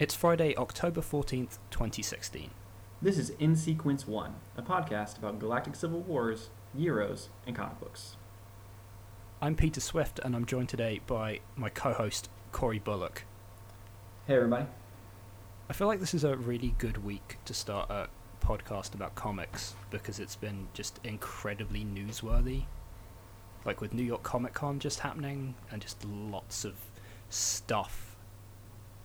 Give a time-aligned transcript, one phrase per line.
[0.00, 2.50] It's Friday, October 14th, 2016.
[3.00, 8.16] This is In Sequence 1, a podcast about galactic civil wars, Gyros, and comic books.
[9.40, 13.22] I'm Peter Swift, and I'm joined today by my co host, Corey Bullock.
[14.26, 14.66] Hey, everybody.
[15.70, 18.08] I feel like this is a really good week to start a
[18.44, 22.64] podcast about comics because it's been just incredibly newsworthy.
[23.64, 26.74] Like with New York Comic Con just happening, and just lots of
[27.30, 28.13] stuff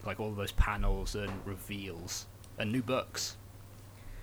[0.05, 2.25] like all those panels and reveals
[2.57, 3.37] and new books.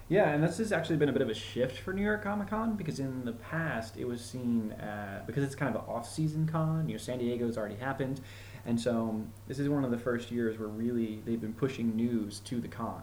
[0.08, 2.48] Yeah, and this has actually been a bit of a shift for New York Comic
[2.48, 6.46] Con because in the past it was seen uh, because it's kind of an off-season
[6.46, 6.88] con.
[6.88, 8.20] You know, San Diego's already happened,
[8.64, 11.96] and so um, this is one of the first years where really they've been pushing
[11.96, 13.02] news to the con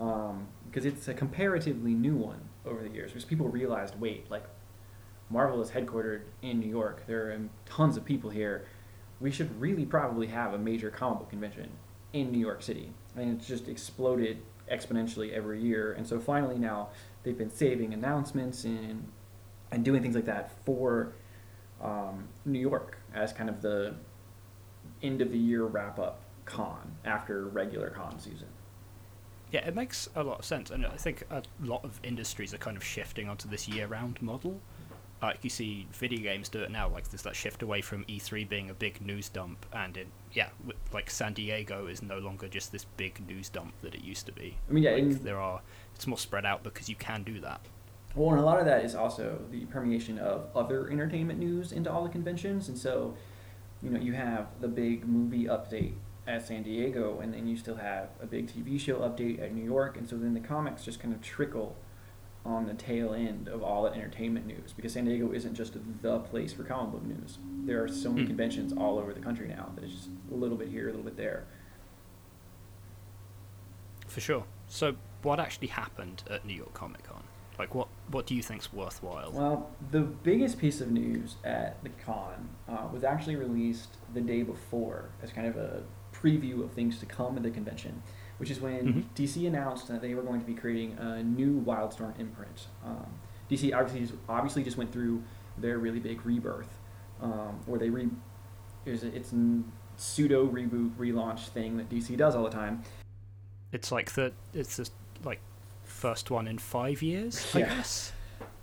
[0.00, 4.44] um, because it's a comparatively new one over the years because people realized, wait, like
[5.28, 7.04] Marvel is headquartered in New York.
[7.06, 8.66] There are tons of people here.
[9.20, 11.70] We should really probably have a major comic book convention
[12.12, 12.92] in New York City.
[13.16, 15.92] And it's just exploded exponentially every year.
[15.92, 16.88] And so finally now
[17.22, 19.08] they've been saving announcements and
[19.72, 21.12] and doing things like that for
[21.80, 23.94] um, New York as kind of the
[25.02, 28.48] end of the year wrap up con after regular con season.
[29.52, 32.58] Yeah, it makes a lot of sense, and I think a lot of industries are
[32.58, 34.60] kind of shifting onto this year-round model
[35.22, 38.48] like you see video games do it now like there's that shift away from E3
[38.48, 40.48] being a big news dump and in yeah
[40.92, 44.32] like San Diego is no longer just this big news dump that it used to
[44.32, 44.56] be.
[44.68, 45.60] I mean yeah like, there are
[45.94, 47.60] it's more spread out because you can do that.
[48.14, 51.90] Well and a lot of that is also the permeation of other entertainment news into
[51.90, 53.14] all the conventions and so
[53.82, 55.94] you know you have the big movie update
[56.26, 59.64] at San Diego and then you still have a big TV show update at New
[59.64, 61.76] York and so then the comics just kind of trickle
[62.44, 66.18] on the tail end of all that entertainment news because San Diego isn't just the
[66.20, 67.38] place for comic book news.
[67.64, 68.28] There are so many mm.
[68.28, 71.02] conventions all over the country now that it's just a little bit here, a little
[71.02, 71.44] bit there.
[74.06, 74.44] For sure.
[74.68, 77.22] So, what actually happened at New York Comic Con?
[77.58, 79.32] Like, what what do you think's worthwhile?
[79.32, 84.42] Well, the biggest piece of news at the con uh, was actually released the day
[84.42, 88.02] before as kind of a preview of things to come at the convention
[88.40, 89.00] which is when mm-hmm.
[89.14, 92.68] DC announced that they were going to be creating a new Wildstorm imprint.
[92.82, 93.06] Um,
[93.50, 95.22] DC obviously obviously just went through
[95.58, 96.78] their really big rebirth,
[97.20, 98.08] um, where they re
[98.86, 99.34] it's a, it's
[99.98, 102.82] pseudo reboot relaunch thing that DC does all the time.
[103.72, 104.88] It's like the it's the
[105.22, 105.40] like
[105.84, 107.74] first one in five years, I yeah.
[107.76, 108.12] guess.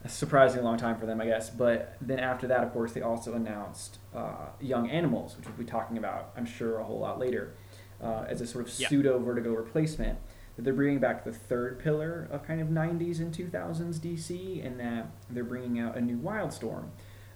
[0.04, 1.52] A surprisingly long time for them, I guess.
[1.52, 5.66] But then after that, of course, they also announced uh, Young Animals, which we'll be
[5.66, 7.54] talking about, I'm sure, a whole lot later
[8.02, 8.88] uh, as a sort of yeah.
[8.88, 10.20] pseudo Vertigo replacement.
[10.56, 14.80] That they're bringing back the third pillar of kind of 90s and 2000s DC, and
[14.80, 16.90] that they're bringing out a new Wildstorm.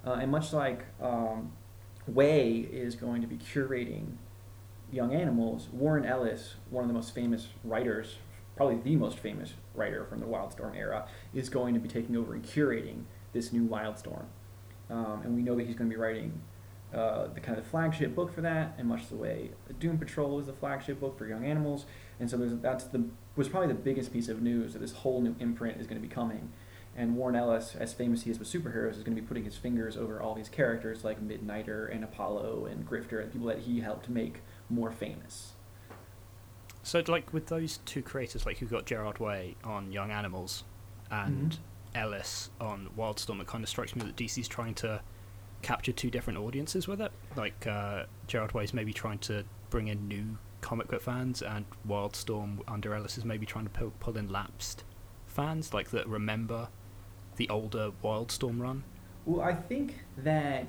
[0.06, 1.52] Uh, and much like um,
[2.08, 4.14] Way is going to be curating
[4.92, 8.18] Young Animals, Warren Ellis, one of the most famous writers,
[8.56, 12.34] probably the most famous writer from the Wildstorm era, is going to be taking over
[12.34, 14.26] and curating this new Wildstorm.
[14.90, 16.42] Um, and we know that he's going to be writing
[16.94, 20.40] uh, the kind of the flagship book for that, and much the way Doom Patrol
[20.40, 21.86] is the flagship book for young animals.
[22.20, 25.36] And so that's the was probably the biggest piece of news that this whole new
[25.40, 26.52] imprint is going to be coming.
[26.96, 29.56] And Warren Ellis, as famous he is with superheroes, is going to be putting his
[29.56, 33.80] fingers over all these characters like Midnighter and Apollo and Grifter and people that he
[33.80, 35.54] helped make more famous.
[36.84, 40.66] So, like with those two creators, like you've got Gerard Way on Young Animals
[41.10, 41.98] and mm-hmm.
[41.98, 45.02] Ellis on Wildstorm, it kind of strikes me that DC's trying to
[45.62, 47.12] capture two different audiences with it.
[47.36, 52.60] Like uh, Gerard Way's maybe trying to bring in new comic book fans, and Wildstorm
[52.68, 54.84] under Ellis is maybe trying to pull, pull in lapsed
[55.28, 56.70] fans, like that remember
[57.38, 58.84] the older Wildstorm run.
[59.26, 60.68] Well, I think that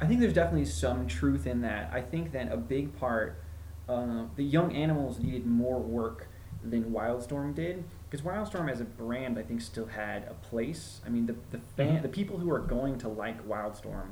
[0.00, 1.90] I think there's definitely some truth in that.
[1.92, 3.42] I think that a big part,
[3.88, 6.28] uh, the young animals needed more work
[6.62, 11.00] than Wildstorm did because Wildstorm as a brand, I think, still had a place.
[11.06, 12.02] I mean, the the fan, mm-hmm.
[12.02, 14.10] the people who are going to like Wildstorm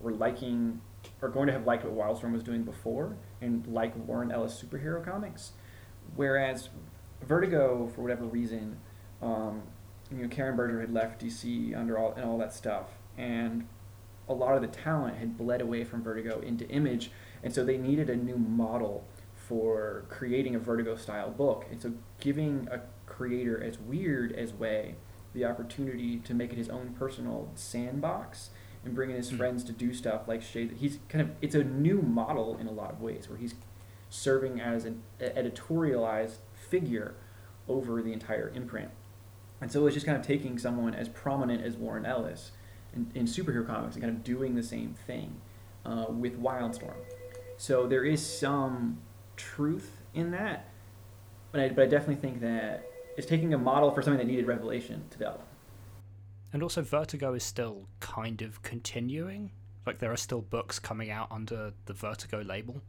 [0.00, 0.80] were liking
[1.22, 5.04] are going to have liked what Wildstorm was doing before and like Warren Ellis superhero
[5.04, 5.52] comics,
[6.14, 6.68] whereas
[7.22, 8.78] Vertigo, for whatever reason,
[9.22, 9.62] um,
[10.10, 13.66] you know, Karen Berger had left DC under all and all that stuff, and
[14.28, 17.10] a lot of the talent had bled away from Vertigo into Image,
[17.42, 21.92] and so they needed a new model for creating a Vertigo style book, and so
[22.20, 24.96] giving a creator as weird as Way
[25.32, 28.50] the opportunity to make it his own personal sandbox
[28.86, 29.36] and bringing his mm.
[29.36, 30.76] friends to do stuff like Shade.
[30.78, 33.54] He's kind of it's a new model in a lot of ways where he's
[34.08, 37.14] serving as an editorialized figure
[37.68, 38.90] over the entire imprint.
[39.60, 42.52] And so it's just kind of taking someone as prominent as Warren Ellis
[42.94, 45.40] in, in superhero comics and kind of doing the same thing
[45.84, 46.96] uh, with Wildstorm.
[47.56, 48.98] So there is some
[49.36, 50.68] truth in that,
[51.52, 54.46] but I, but I definitely think that it's taking a model for something that needed
[54.46, 55.46] revelation to develop.
[56.52, 59.50] And also, Vertigo is still kind of continuing.
[59.86, 62.82] Like there are still books coming out under the Vertigo label.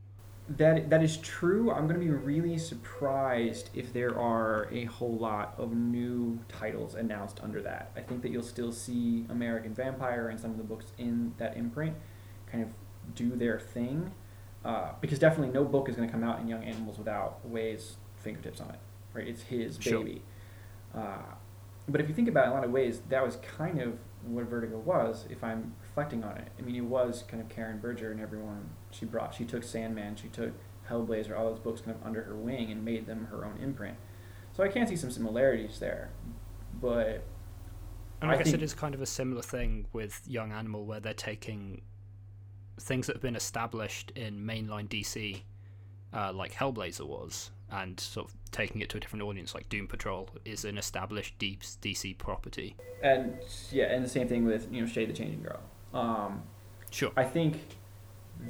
[0.49, 1.71] That that is true.
[1.71, 6.95] I'm going to be really surprised if there are a whole lot of new titles
[6.95, 7.91] announced under that.
[7.97, 11.57] I think that you'll still see American Vampire and some of the books in that
[11.57, 11.97] imprint
[12.49, 12.69] kind of
[13.13, 14.11] do their thing.
[14.63, 17.97] Uh, because definitely no book is going to come out in Young Animals without Way's
[18.17, 18.79] fingertips on it,
[19.13, 19.27] right?
[19.27, 19.99] It's his Sure.
[20.03, 20.21] baby.
[20.95, 21.17] Uh,
[21.87, 23.97] but if you think about it in a lot of ways, that was kind of
[24.23, 25.25] what Vertigo was.
[25.29, 28.69] If I'm reflecting on it, I mean, it was kind of Karen Berger and everyone
[28.91, 29.33] she brought.
[29.33, 30.51] She took Sandman, she took
[30.89, 33.97] Hellblazer, all those books kind of under her wing and made them her own imprint.
[34.53, 36.09] So I can see some similarities there,
[36.81, 37.23] but
[38.21, 40.85] And I, I guess think- it is kind of a similar thing with Young Animal,
[40.85, 41.81] where they're taking
[42.79, 45.41] things that have been established in mainline DC,
[46.13, 49.53] uh, like Hellblazer was, and sort of taking it to a different audience.
[49.53, 52.75] Like Doom Patrol is an established deep DC property.
[53.03, 53.37] and
[53.71, 55.59] yeah, and the same thing with you know Shade the Changing Girl.
[55.93, 56.43] Um,
[56.89, 57.11] Sure.
[57.17, 57.59] I think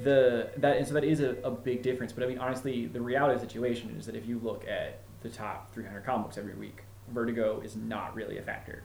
[0.04, 2.12] the that and so that is a, a big difference.
[2.12, 5.00] But I mean, honestly, the reality of the situation is that if you look at
[5.22, 8.82] the top 300 comic books every week, Vertigo is not really a factor.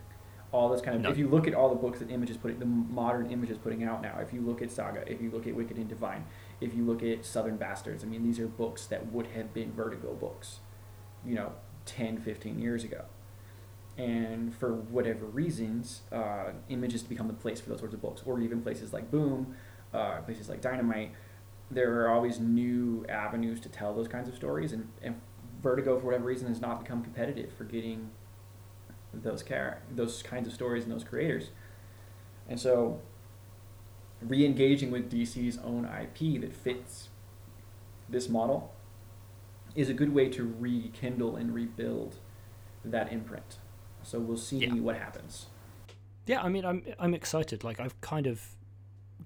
[0.51, 1.09] All this kind of No.
[1.09, 3.57] if you look at all the books that Image is putting, the modern Image is
[3.57, 4.17] putting out now.
[4.19, 6.23] If you look at Saga, if you look at Wicked and Divine,
[6.63, 9.73] if you look at Southern Bastards, I mean, these are books that would have been
[9.73, 10.59] Vertigo books,
[11.25, 11.51] you know,
[11.85, 13.03] 10, 15 years ago.
[13.97, 18.23] And for whatever reasons, uh, Image has become the place for those sorts of books,
[18.25, 19.55] or even places like Boom,
[19.93, 21.11] uh, places like Dynamite.
[21.69, 25.19] There are always new avenues to tell those kinds of stories, and, and
[25.61, 28.09] Vertigo, for whatever reason, has not become competitive for getting
[29.13, 31.49] those char- those kinds of stories and those creators.
[32.49, 32.99] And so,
[34.29, 37.09] re-engaging with DC's own IP that fits
[38.09, 38.73] this model
[39.75, 42.17] is a good way to rekindle and rebuild
[42.85, 43.57] that imprint.
[44.03, 44.73] So we'll see Yeah.
[44.75, 45.47] what happens.
[46.25, 47.63] Yeah, I mean, I'm I'm excited.
[47.63, 48.55] Like I've kind of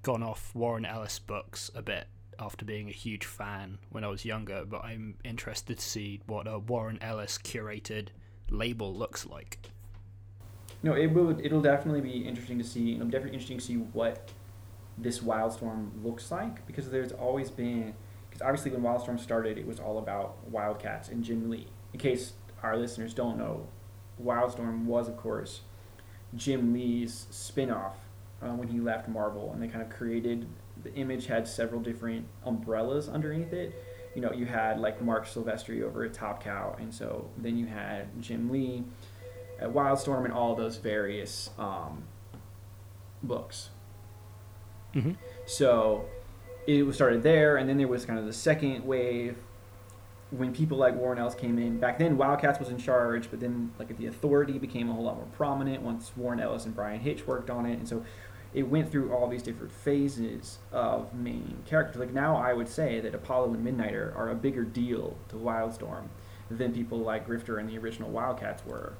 [0.03, 2.07] gone off Warren Ellis books a bit
[2.39, 6.47] after being a huge fan when I was younger, but I'm interested to see what
[6.47, 8.09] a Warren Ellis curated
[8.49, 9.59] label looks like.
[10.83, 11.37] No, it will.
[11.43, 12.93] It'll definitely be interesting to see.
[12.95, 14.29] It'll definitely interesting to see what
[14.97, 17.93] this Wildstorm looks like because there's always been.
[18.29, 21.67] Because obviously, when Wildstorm started, it was all about Wildcats and Jim Lee.
[21.93, 23.67] In case our listeners don't know,
[24.21, 25.61] Wildstorm was, of course,
[26.35, 27.95] Jim Lee's spin-off
[28.41, 30.47] uh, when he left Marvel, and they kind of created.
[30.83, 33.83] The image had several different umbrellas underneath it.
[34.15, 37.67] You know, you had like Marc Silvestri over at Top Cow, and so then you
[37.67, 38.83] had Jim Lee
[39.59, 42.03] at Wildstorm and all those various um,
[43.23, 43.69] books.
[44.95, 45.11] Mm-hmm.
[45.45, 46.05] So
[46.65, 49.37] it was started there, and then there was kind of the second wave
[50.31, 51.79] when people like Warren Ellis came in.
[51.79, 55.15] Back then, Wildcats was in charge, but then like the Authority became a whole lot
[55.15, 58.03] more prominent once Warren Ellis and Bryan Hitch worked on it, and so
[58.53, 61.99] it went through all these different phases of main characters.
[61.99, 66.07] Like now, I would say that Apollo and Midnighter are a bigger deal to Wildstorm
[66.49, 68.93] than people like Grifter and the original Wildcats were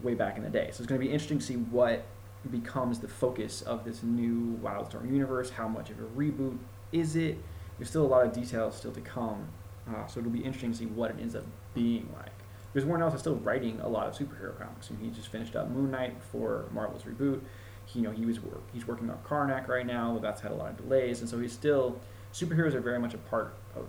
[0.00, 0.70] way back in the day.
[0.72, 2.04] So it's going to be interesting to see what
[2.50, 5.50] becomes the focus of this new Wildstorm universe.
[5.50, 6.58] How much of a reboot
[6.92, 7.38] is it?
[7.78, 9.48] There's still a lot of details still to come,
[9.88, 11.44] uh, so it'll be interesting to see what it ends up
[11.74, 12.32] being like.
[12.72, 15.56] Because Warren Ellis is still writing a lot of superhero comics, and he just finished
[15.56, 17.40] up Moon Knight for Marvel's reboot.
[17.86, 20.50] He, you know, he was work, he's working on Karnak right now, but that's had
[20.50, 21.98] a lot of delays, and so he's still
[22.32, 23.86] superheroes are very much a part of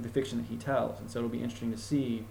[0.00, 2.26] the fiction that he tells, and so it'll be interesting to see,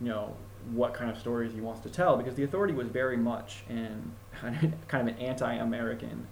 [0.00, 0.36] you know,
[0.72, 4.12] what kind of stories he wants to tell because the authority was very much in
[4.88, 6.26] kind of an anti-American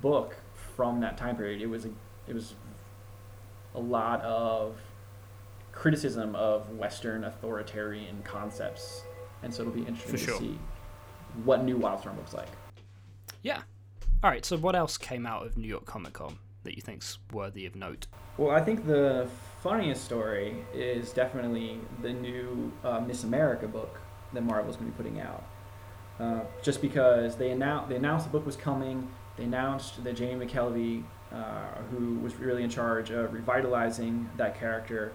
[0.00, 0.36] book
[0.76, 1.60] from that time period.
[1.60, 1.90] It was a,
[2.26, 2.54] it was
[3.74, 4.76] a lot of
[5.72, 9.02] criticism of Western authoritarian concepts,
[9.42, 10.58] and so it'll be interesting For to see
[11.44, 12.48] what new Wildstorm looks like.
[13.42, 13.62] Yeah.
[14.22, 14.44] All right.
[14.44, 17.74] So what else came out of New York Comic Con that you think's worthy of
[17.76, 18.06] note?
[18.36, 19.28] Well, I think the
[19.62, 24.00] funniest story is definitely the new uh, Miss America book
[24.32, 25.44] that Marvel's going to be putting out.
[26.18, 30.46] Uh, just because they announced they announced the book was coming, they announced that Jamie
[30.46, 31.02] McKelvie,
[31.32, 35.12] uh, who was really in charge of revitalizing that character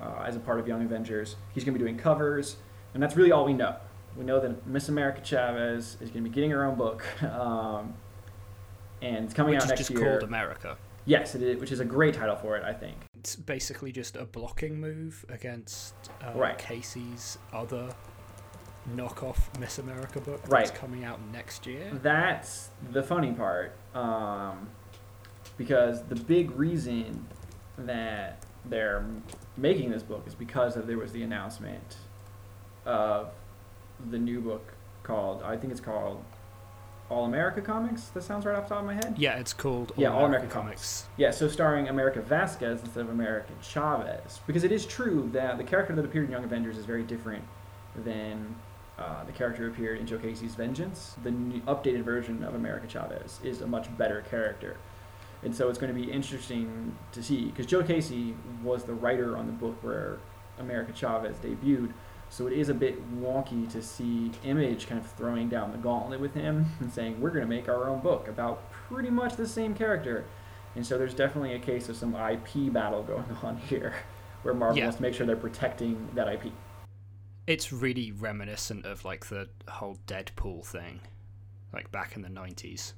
[0.00, 2.56] uh, as a part of Young Avengers, he's going to be doing covers,
[2.92, 3.76] and that's really all we know.
[4.16, 7.94] We know that Miss America Chavez is going to be getting her own book, um,
[9.04, 10.10] and it's coming Which out is next just year.
[10.10, 10.76] called America.
[11.06, 12.96] Yes, it is, which is a great title for it, I think.
[13.18, 16.56] It's basically just a blocking move against uh, Right.
[16.56, 17.90] Casey's other
[18.96, 20.74] knockoff Miss America book that's Right.
[20.74, 21.90] coming out next year.
[22.02, 24.68] That's the funny part, um,
[25.58, 27.26] because the big reason
[27.76, 29.04] that they're
[29.58, 31.98] making this book is because of there was the announcement
[32.86, 33.30] of
[34.10, 36.22] the new book called I think it's called
[37.10, 38.04] All America Comics.
[38.08, 39.14] That sounds right off the top of my head.
[39.18, 41.06] Yeah, it's called Yeah, All America, American Comics.
[41.16, 44.40] Yeah, so starring America Vasquez instead of America Chavez.
[44.46, 47.44] Because it is true that the character that appeared in Young Avengers is very different
[48.04, 48.54] than
[48.98, 51.14] uh, the character who appeared in Joe Casey's Vengeance.
[51.22, 54.76] The new, updated version of America Chavez is a much better character.
[55.42, 59.36] And so it's going to be interesting to see because Joe Casey was the writer
[59.36, 60.18] on the book where
[60.58, 61.92] America Chavez debuted.
[62.34, 66.18] So it is a bit wonky to see Image kind of throwing down the gauntlet
[66.18, 69.46] with him and saying, we're going to make our own book about pretty much the
[69.46, 70.24] same character.
[70.74, 73.94] And so there's definitely a case of some IP battle going on here
[74.42, 74.86] where Marvel Yeah.
[74.86, 76.50] wants to make sure they're protecting that IP.
[77.46, 81.02] It's really reminiscent of like the whole Deadpool thing,
[81.72, 82.94] like back in the nineties.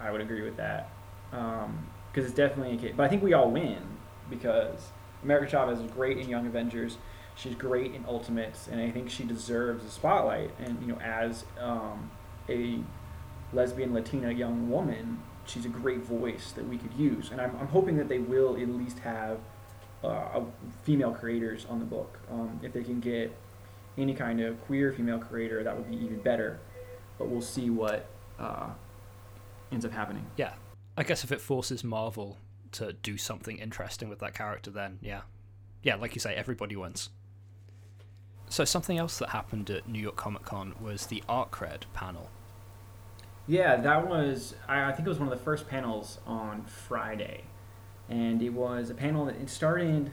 [0.00, 0.88] I would agree with that.
[1.32, 2.94] Um, because it's definitely a case.
[2.96, 3.82] But I think we all win
[4.30, 4.92] because
[5.22, 6.96] America Chavez is great in Young Avengers.
[7.36, 10.50] She's great in Ultimates, and I think she deserves a spotlight.
[10.58, 12.10] And you know, as um,
[12.48, 12.80] a
[13.52, 17.30] lesbian Latina young woman, she's a great voice that we could use.
[17.30, 19.38] And I'm, I'm hoping that they will at least have
[20.04, 20.44] uh, a-
[20.82, 22.18] female creators on the book.
[22.30, 23.34] Um, if they can get
[23.98, 26.60] any kind of queer female creator, that would be even better.
[27.18, 28.06] But we'll see what
[28.38, 28.68] uh,
[29.72, 30.26] ends up happening.
[30.36, 30.54] Yeah,
[30.96, 32.38] I guess if it forces Marvel
[32.72, 35.22] to do something interesting with that character, then yeah,
[35.82, 37.10] yeah, like you say, everybody wins.
[38.50, 42.28] So something else that happened at New York Comic Con was the Art Cred panel.
[43.46, 47.44] Yeah, that was I, I think it was one of the first panels on Friday,
[48.08, 50.10] and it was a panel that it started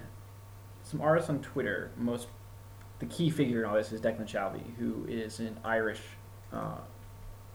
[0.84, 1.92] some artists on Twitter.
[1.98, 2.28] Most
[3.00, 6.02] the key figure in all this is Declan Shalvey, who is an Irish
[6.54, 6.78] uh,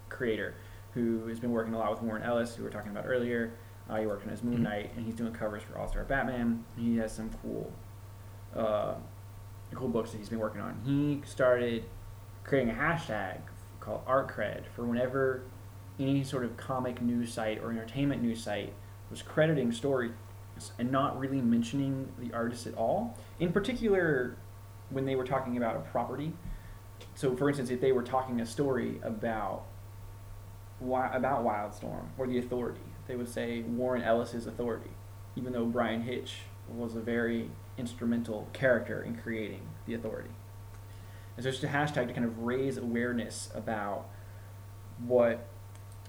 [0.08, 0.54] creator
[0.94, 3.52] who has been working a lot with Warren Ellis, who we were talking about earlier.
[3.88, 4.62] Uh, he worked on his Moon Mhm.
[4.62, 6.64] Knight, and he's doing covers for All Star Batman.
[6.76, 7.72] He has some cool,
[8.54, 8.94] uh,
[9.76, 10.80] cool books that he's been working on.
[10.84, 11.84] He started
[12.44, 13.40] creating a hashtag
[13.80, 15.42] called ArtCred for whenever
[15.98, 18.72] any sort of comic news site or entertainment news site
[19.10, 20.12] was crediting stories
[20.78, 23.16] and not really mentioning the artist at all.
[23.40, 24.36] In particular,
[24.90, 26.32] when they were talking about a property.
[27.14, 29.64] So, for instance, if they were talking a story about
[30.80, 34.90] about Wildstorm or the Authority, they would say Warren Ellis's Authority,
[35.36, 36.38] even though Bryan Hitch
[36.68, 40.30] was a very instrumental character in creating the Authority.
[41.36, 44.08] And so it's just a hashtag to kind of raise awareness about
[44.98, 45.46] what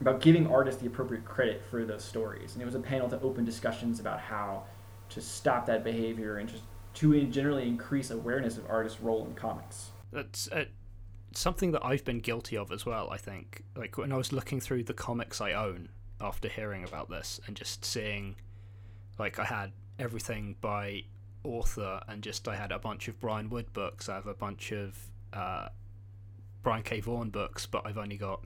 [0.02, 2.54] about giving artists the appropriate credit for those stories.
[2.54, 4.64] And it was a panel to open discussions about how
[5.10, 6.64] to stop that behavior and just
[6.96, 9.92] to generally increase awareness of artists' role in comics.
[10.12, 10.66] That's uh,
[11.34, 13.10] something that I've been guilty of as well.
[13.12, 15.90] I think, like when I was looking through the comics I own
[16.20, 18.36] after hearing about this and just seeing,
[19.18, 21.04] like I had everything by
[21.44, 24.10] author and just I had a bunch of Brian Wood books.
[24.10, 24.98] I have a bunch of
[25.32, 25.70] uh,
[26.62, 27.00] Brian K.
[27.00, 28.44] Vaughan books, but I've only got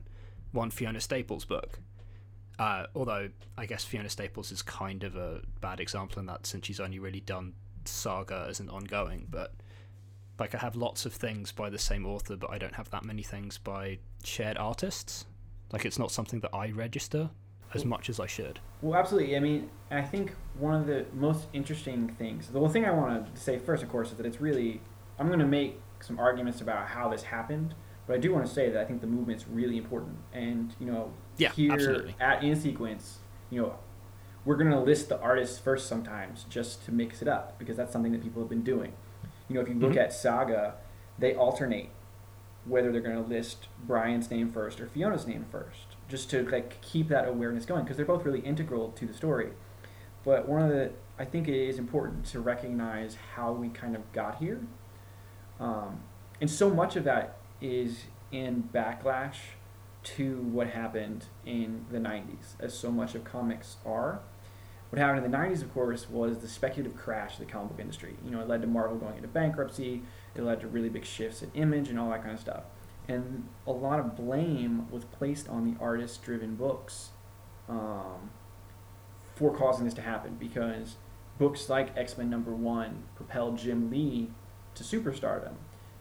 [0.52, 1.80] one Fiona Staples book.
[2.58, 6.66] Uh, although I guess Fiona Staples is kind of a bad example in that since
[6.66, 9.54] she's only really done Saga as an ongoing, but
[10.38, 13.04] like I have lots of things by the same author, but I don't have that
[13.04, 15.26] many things by shared artists.
[15.72, 17.30] Like it's not something that I register
[17.74, 18.60] as much as I should.
[18.82, 19.36] Well, absolutely.
[19.36, 23.34] I mean, I think one of the most interesting things, the one thing I want
[23.34, 24.80] to say first, of course, is that it's really,
[25.18, 27.74] I'm going to make some arguments about how this happened,
[28.06, 30.16] but I do want to say that I think the movement's really important.
[30.32, 32.16] And, you know, Yeah, here absolutely.
[32.20, 33.18] at In Sequence,
[33.50, 33.78] you know,
[34.44, 37.92] we're going to list the artists first sometimes just to mix it up because that's
[37.92, 38.92] something that people have been doing.
[39.48, 39.96] You know, if you look Mhm.
[40.04, 40.74] at Saga,
[41.18, 41.90] they alternate
[42.64, 46.80] whether they're going to list Brian's name first or Fiona's name first, just to like
[46.80, 49.50] keep that awareness going because they're both really integral to the story.
[50.24, 54.10] But one of the I think it is important to recognize how we kind of
[54.12, 54.60] got here,
[55.58, 56.00] um,
[56.40, 59.36] and so much of that is in backlash
[60.04, 64.20] to what happened in the '90s, as so much of comics are.
[64.90, 67.80] What happened in the '90s, of course, was the speculative crash of the comic book
[67.80, 68.16] industry.
[68.24, 70.02] You know, it led to Marvel going into bankruptcy.
[70.34, 72.62] It led to really big shifts in image and all that kind of stuff.
[73.08, 77.10] And a lot of blame was placed on the artist-driven books
[77.68, 78.30] um,
[79.34, 80.96] for causing this to happen because
[81.38, 84.30] books like X-Men number one propelled Jim Lee
[84.74, 85.54] to superstardom,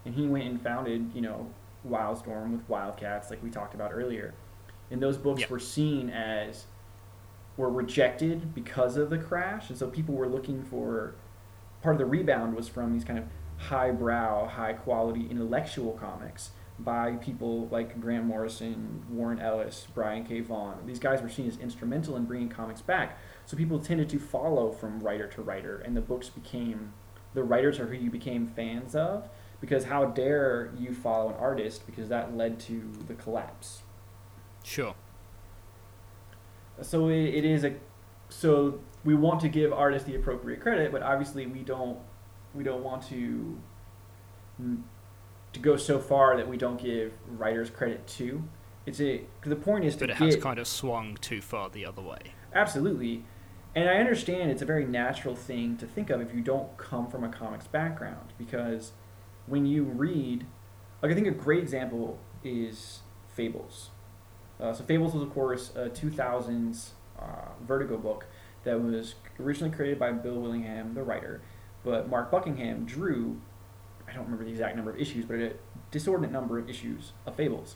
[0.05, 1.47] and he went and founded, you know,
[1.87, 4.33] Wildstorm with Wildcats, like we talked about earlier.
[4.91, 5.49] And those books Yep.
[5.49, 6.65] were seen as
[7.55, 11.15] were rejected because of the crash, and so people were looking for
[11.81, 13.25] part of the rebound was from these kind of
[13.57, 20.41] highbrow, high quality intellectual comics by people like Grant Morrison, Warren Ellis, Brian K.
[20.41, 20.86] Vaughan.
[20.86, 23.17] These guys were seen as instrumental in bringing comics back.
[23.46, 26.93] So people tended to follow from writer to writer, and the books became
[27.34, 29.29] the writers are who you became fans of.
[29.60, 31.86] Because how dare you follow an artist?
[31.88, 33.81] Because that led to the collapse.
[34.63, 34.93] Sure.
[36.81, 37.74] So it, it is a
[38.29, 41.98] so we want to give artists the appropriate credit, but obviously we don't
[42.53, 43.57] we don't want to
[45.57, 48.43] to go so far that we don't give writers credit too.
[48.85, 51.69] It's a the point is to but it get, has kind of swung too far
[51.69, 52.19] the other way.
[52.53, 53.23] Absolutely.
[53.75, 57.07] And I understand it's a very natural thing to think of if you don't come
[57.07, 58.93] from a comics background because
[59.45, 60.45] when you read,
[61.01, 62.99] like I think a great example is
[63.35, 63.89] Fables.
[64.59, 68.25] Uh, so Fables was of course a 2000s uh, Vertigo book
[68.63, 71.41] that was originally created by Bill Willingham, the writer,
[71.83, 73.41] but Mark Buckingham drew.
[74.07, 75.53] I don't remember the exact number of issues, but a
[75.91, 77.75] disordinate number of issues of Fables.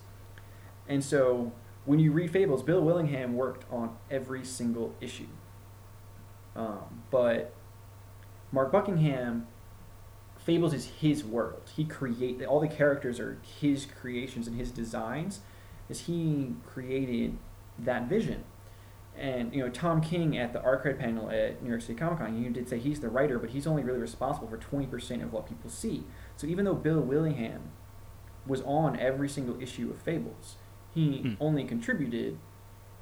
[0.87, 1.51] And so
[1.85, 5.27] when you read Fables, Bill Willingham worked on every single issue.
[6.55, 7.53] Um, but
[8.51, 9.47] Mark Buckingham,
[10.37, 11.69] Fables is his world.
[11.75, 15.41] He create all the characters are his creations and his designs,
[15.89, 17.37] as he created
[17.77, 18.43] that vision.
[19.17, 22.41] And you know, Tom King at the Artcred panel at New York City Comic Con,
[22.41, 25.31] he did say he's the writer, but he's only really responsible for twenty percent of
[25.33, 26.03] what people see.
[26.37, 27.71] So even though Bill Willingham
[28.47, 30.55] was on every single issue of Fables,
[30.93, 31.33] he Hmm.
[31.39, 32.39] only contributed,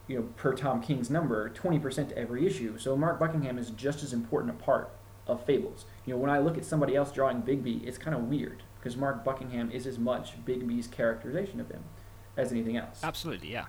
[0.07, 2.77] you know, per Tom King's number, twenty percent to every issue.
[2.77, 4.89] So Mark Buckingham is just as important a part
[5.27, 5.85] of Fables.
[6.05, 8.97] You know, when I look at somebody else drawing Bigby, it's kind of weird because
[8.97, 11.83] Mark Buckingham is as much Bigby's characterization of him
[12.35, 13.01] as anything else.
[13.03, 13.65] Absolutely, yeah.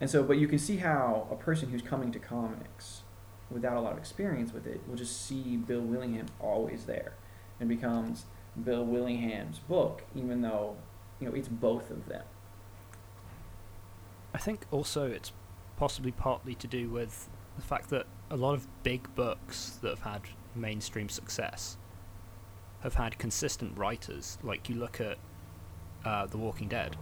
[0.00, 3.02] And so, but you can see how a person who's coming to comics
[3.50, 7.14] without a lot of experience with it will just see Bill Willingham always there
[7.58, 8.26] and becomes
[8.62, 10.76] Bill Willingham's book, even though,
[11.20, 12.22] you know, it's both of them.
[14.34, 15.32] I think also it's
[15.76, 20.00] possibly partly to do with the fact that a lot of big books that have
[20.00, 20.22] had
[20.54, 21.76] mainstream success
[22.80, 24.38] have had consistent writers.
[24.42, 25.18] Like you look at
[26.04, 26.96] uh, The Walking Dead,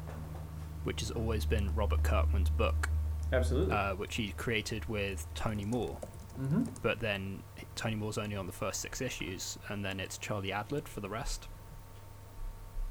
[0.85, 2.89] which has always been Robert Kirkman's book,
[3.33, 3.75] Absolutely.
[3.75, 5.97] uh, which he created with Tony Moore.
[6.41, 6.65] mm-hmm.
[6.83, 7.43] But then
[7.75, 11.09] Tony Moore's only on the first six issues, and then it's Charlie Adlard for the
[11.09, 11.49] rest.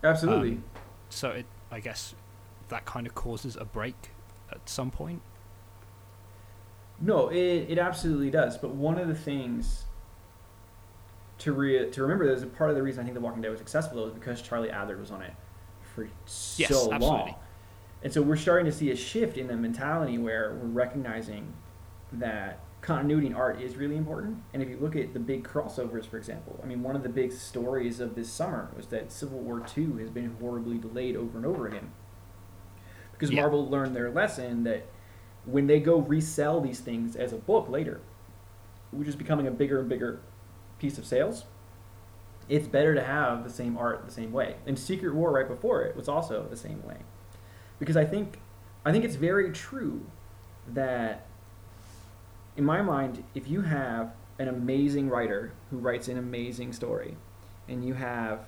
[0.04, 0.52] Absolutely.
[0.52, 0.64] Um,
[1.10, 2.16] so it, I guess,
[2.70, 4.12] that kind of causes a break
[4.52, 5.22] at some point.
[7.00, 8.58] No, it, it absolutely does.
[8.58, 9.84] But one of the things
[11.40, 13.50] to re- to remember is a part of the reason I think The Walking Dead
[13.50, 15.34] was successful though is because Charlie Adlard was on it
[15.94, 17.36] for so Yes, long.
[18.06, 21.56] And so we're starting to see a shift in the mentality where we're recognizing
[22.14, 24.44] that continuity in art is really important.
[24.54, 27.10] And if you look at the big crossovers, for example, I mean, one of the
[27.10, 31.36] big stories of this summer was that Civil War II has been horribly delayed over
[31.36, 31.94] and over again.
[33.12, 33.42] Because Yeah.
[33.42, 34.86] Marvel learned their lesson that
[35.46, 38.02] when they go resell these things as a book later,
[38.92, 40.20] which is becoming a bigger and bigger
[40.78, 41.46] piece of sales,
[42.50, 44.58] it's better to have the same art the same way.
[44.68, 46.98] And Secret War right before it was also the same way.
[47.80, 48.40] Because I think
[48.86, 50.06] I think it's very true
[50.74, 51.26] that
[52.56, 57.18] in my mind, if you have an amazing writer who writes an amazing story
[57.68, 58.42] and you have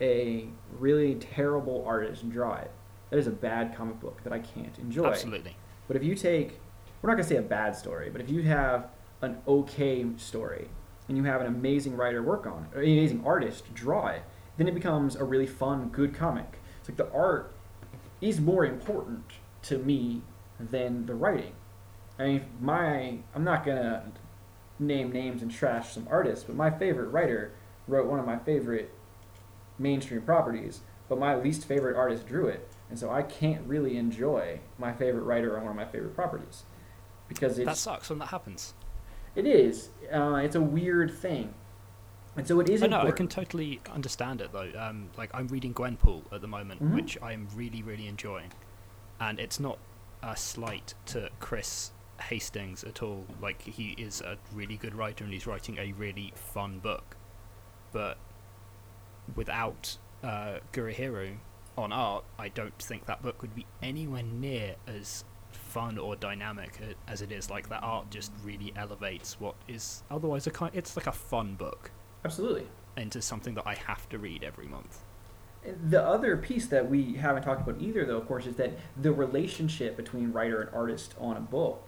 [0.00, 0.46] a
[0.78, 2.70] really terrible artist draw it,
[3.10, 5.06] that is a bad comic book that I can't enjoy.
[5.06, 5.56] Absolutely.
[5.88, 6.60] But if you take,
[7.00, 8.88] we're not going to say a bad story, but if you have
[9.22, 10.68] an okay story
[11.08, 14.22] and you have an amazing writer work on it, or an amazing artist draw it,
[14.58, 16.58] then it becomes a really fun, good comic.
[16.80, 17.54] It's like the art
[18.28, 19.24] is more important
[19.62, 20.22] to me
[20.58, 21.52] than the writing.
[22.18, 24.02] I mean, my, I'm not going to
[24.78, 27.52] name names and trash some artists, but my favorite writer
[27.88, 28.92] wrote one of my favorite
[29.78, 32.68] mainstream properties, but my least favorite artist drew it.
[32.88, 36.64] And so I can't really enjoy my favorite writer on one of my favorite properties
[37.28, 38.74] because That sucks when that happens.
[39.34, 41.52] it is uh, it's a weird thing,
[42.36, 44.70] and so it is I know, I can totally understand it though.
[44.78, 46.94] Um, like I'm reading Gwenpool at the moment, Mhm.
[46.94, 48.52] which I am really, really enjoying,
[49.20, 49.78] and it's not
[50.22, 53.26] a slight to Chris Hastings at all.
[53.40, 57.16] Like he is a really good writer and he's writing a really fun book,
[57.92, 58.18] but
[59.34, 60.58] without uh,
[61.78, 66.80] on art, I don't think that book would be anywhere near as fun or dynamic
[67.06, 67.50] as it is.
[67.50, 70.74] Like that art just really elevates what is otherwise a kind.
[70.74, 71.90] It's like a fun book
[72.26, 72.66] Absolutely.
[72.96, 75.00] into something that I have to read every month.
[75.90, 79.12] The other piece that we haven't talked about either, though, of course, is that the
[79.12, 81.82] relationship between writer and artist on a book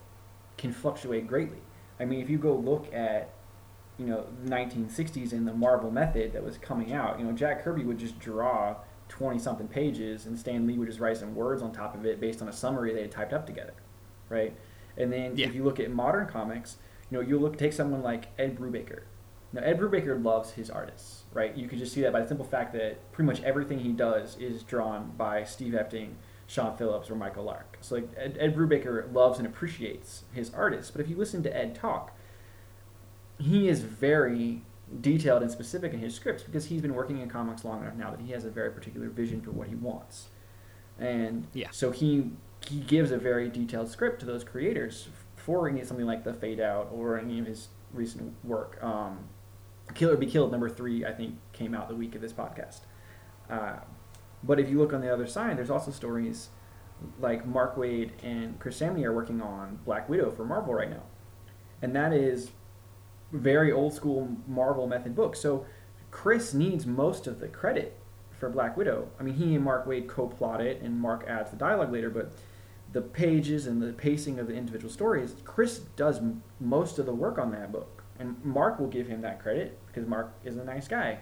[0.57, 1.63] can fluctuate greatly.
[2.01, 3.31] I mean, if you go look at,
[3.99, 7.63] you know, the 1960s and the Marvel method that was coming out, you know, Jack
[7.63, 8.77] Kirby would just draw
[9.09, 12.21] 20 something pages, and Stan Lee would just write some words on top of it
[12.21, 13.75] based on a summary they had typed up together,
[14.29, 14.55] right?
[14.97, 15.47] And then Yeah.
[15.47, 16.77] if you look at modern comics,
[17.11, 19.03] you know, you look take someone like Ed Brubaker.
[19.53, 21.57] Now, Ed Brubaker loves his artists, right?
[21.57, 24.37] You can just see that by the simple fact that pretty much everything he does
[24.37, 26.15] is drawn by Steve Epting,
[26.47, 27.79] Sean Phillips, or Michael Lark.
[27.81, 30.91] So, like, Ed, Ed Brubaker loves and appreciates his artists.
[30.91, 32.15] But if you listen to Ed talk,
[33.39, 34.63] he is very
[35.01, 38.11] detailed and specific in his scripts because he's been working in comics long enough now
[38.11, 40.29] that he has a very particular vision for what he wants.
[40.99, 41.69] And Yeah.
[41.71, 42.33] so he
[42.67, 46.59] he gives a very detailed script to those creators for any something like the Fade
[46.59, 48.83] Out or any of his recent work.
[48.83, 49.29] Um,
[49.99, 52.81] Kill or Be Killed number three I think came out the week of this podcast.
[53.51, 53.81] Uh,
[54.43, 56.51] but if you look on the other side, there's also stories
[57.21, 61.03] like Mark Waid and Chris Samnee are working on Black Widow for Marvel right now,
[61.83, 62.51] and that is
[63.33, 65.37] very old school Marvel method book.
[65.37, 65.67] So
[66.11, 67.99] Chris needs most of the credit
[68.39, 69.11] for Black Widow.
[69.19, 72.33] I mean, he and Mark Waid co-plot it, and Mark adds the dialogue later, but
[72.93, 76.21] the pages and the pacing of the individual stories, Chris does
[76.61, 80.09] most of the work on that book, and Mark will give him that credit because
[80.09, 81.19] Mark is a nice guy,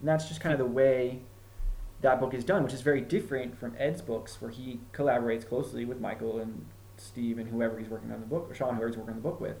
[0.00, 1.20] and that's just kind of the way
[2.00, 5.84] that book is done, which is very different from Ed's books, where he collaborates closely
[5.84, 8.96] with Michael and Steve and whoever he's working on the book, or Sean, whoever he's
[8.96, 9.56] working on the book with.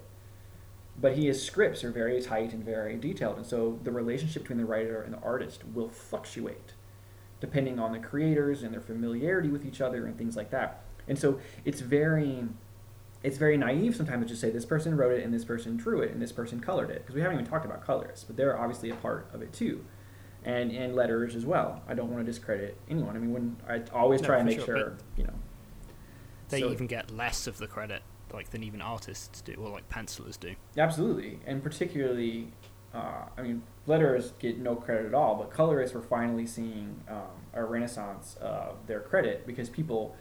[1.00, 4.66] But his scripts are very tight and very detailed and so the relationship between the
[4.66, 6.74] writer and the artist will fluctuate
[7.40, 10.82] depending on the creators and their familiarity with each other and things like that.
[11.08, 12.44] And so it's very
[13.22, 16.00] it's very naive sometimes to just say this person wrote it and this person drew
[16.00, 18.58] it and this person colored it because we haven't even talked about colorists but they're
[18.58, 19.84] obviously a part of it too.
[20.42, 21.82] And and letters as well.
[21.86, 23.14] I don't want to discredit anyone.
[23.14, 25.34] I mean when i always No, try and make sure, sure, you know.
[26.48, 28.02] They So- even get less of the credit,
[28.32, 30.54] like than even artists do, or like pencilers do.
[30.78, 32.52] Absolutely, and particularly,
[32.94, 37.44] uh, I mean, letters get no credit at all, but colorists were finally seeing um,
[37.52, 40.16] a renaissance of their credit because people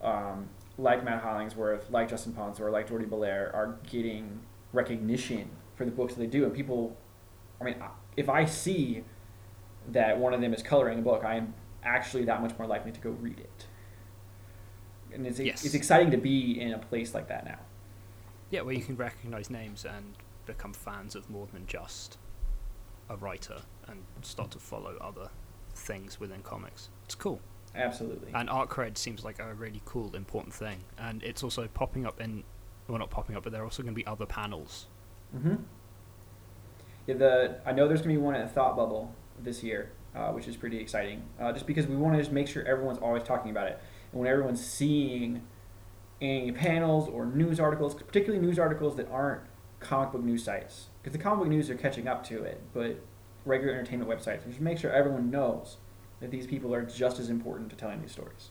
[0.00, 4.40] um, like Matt Hollingsworth, like Justin Ponsor, like Jordie Bellaire are getting
[4.72, 6.96] recognition for the books that they do, and people,
[7.60, 7.76] I mean,
[8.16, 9.04] if I see
[9.90, 12.92] that one of them is coloring a book, I am actually that much more likely
[12.92, 13.66] to go read it.
[15.12, 15.64] And it's, Yes.
[15.64, 17.58] it's exciting to be in a place like that now.
[18.50, 20.14] Yeah, where you can recognize names and
[20.46, 22.18] become fans of more than just
[23.08, 25.28] a writer and start to follow other
[25.74, 26.88] things within comics.
[27.04, 27.40] It's cool.
[27.74, 28.32] Absolutely.
[28.34, 30.80] And art cred seems like a really cool, important thing.
[30.98, 32.44] And it's also popping up in,
[32.88, 34.86] well, not popping up, but there are also going to be other panels.
[35.34, 35.54] Mm-hmm.
[37.06, 40.46] Yeah, the I know there's gonna be one at Thought Bubble this year, uh, which
[40.46, 41.22] is pretty exciting.
[41.40, 43.80] Uh, just because we want to just make sure everyone's always talking about it,
[44.12, 45.42] and when everyone's seeing
[46.20, 49.42] any panels or news articles, particularly news articles that aren't
[49.80, 53.00] comic book news sites, because the comic book news are catching up to it, but
[53.44, 55.78] regular entertainment websites, we should make sure everyone knows
[56.22, 58.50] that these people are just as important to telling these stories.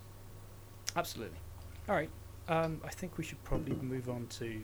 [0.96, 1.38] Absolutely.
[1.90, 2.10] All right.
[2.50, 4.62] Um, I think we should probably move on to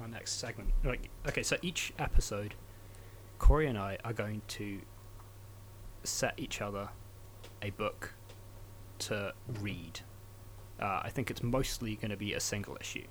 [0.00, 0.70] our next segment.
[0.82, 2.54] Like, okay, so each episode,
[3.38, 4.80] Corey and I are going to
[6.04, 6.88] set each other
[7.60, 8.14] a book
[9.00, 10.00] to read.
[10.80, 13.04] Uh, I think it's mostly going to be a single issue,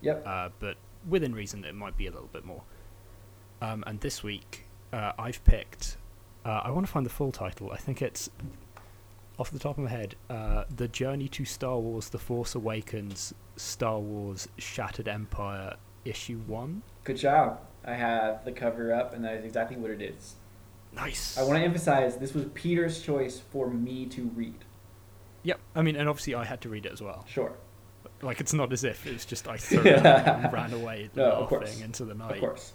[0.00, 0.26] Yep.
[0.26, 0.76] uh, but
[1.08, 2.62] within reason, it might be a little bit more.
[3.62, 5.96] Um, and this week, uh, I've picked.
[6.44, 7.70] Uh, I want to find the full title.
[7.72, 8.28] I think it's
[9.38, 13.34] off the top of my head, uh, The Journey to Star Wars The Force Awakens
[13.56, 16.82] Star Wars Shattered Empire Issue 1.
[17.04, 17.60] Good job.
[17.84, 20.34] I have the cover up, and that is exactly what it is.
[20.92, 21.36] Nice.
[21.36, 24.64] I want to emphasize this was Peter's choice for me to read.
[25.42, 25.58] Yep.
[25.74, 27.24] I mean, and obviously I had to read it as well.
[27.28, 27.52] Sure.
[28.22, 31.46] Like, it's not as if it was just I threw it and ran away No,
[31.46, 31.68] course.
[31.68, 32.32] laughing into the night.
[32.34, 32.72] Of course.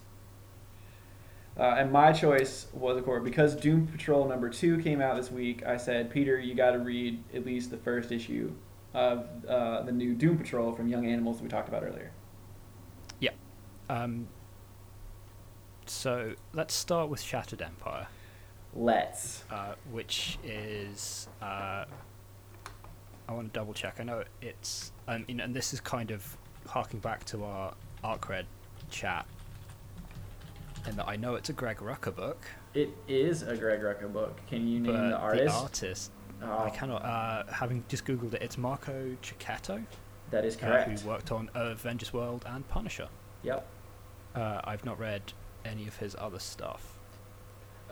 [1.60, 5.30] Uh, and my choice was, of course, because Doom Patrol number two came out this
[5.30, 5.66] week.
[5.66, 8.54] I said, Peter, you got to read at least the first issue
[8.94, 12.12] of uh, the new Doom Patrol from Young Animals that we talked about earlier.
[13.90, 14.28] Um,
[15.88, 18.08] so let's start with Shattered Empire.
[18.76, 19.44] Let's.
[19.50, 21.86] uh, which is uh,
[23.28, 23.96] I want to double check.
[24.00, 28.46] I know it's um, and this is kind of harking back to our art cred
[28.92, 29.26] chat,
[30.88, 32.38] in that I know it's a Greg Rucka book,
[32.74, 34.40] It is a Greg Rucka book.
[34.48, 35.56] Can you name but the artist?
[35.56, 36.12] artist
[36.42, 37.04] Oh, I cannot.
[37.04, 39.84] Uh, having just googled it, it's Marco Checchetto,
[40.32, 41.02] that is uh, correct.
[41.02, 43.10] who worked on Avengers World and Punisher.
[43.44, 43.68] Yep.
[44.36, 45.22] Uh, I've not read
[45.66, 46.98] any of his other stuff.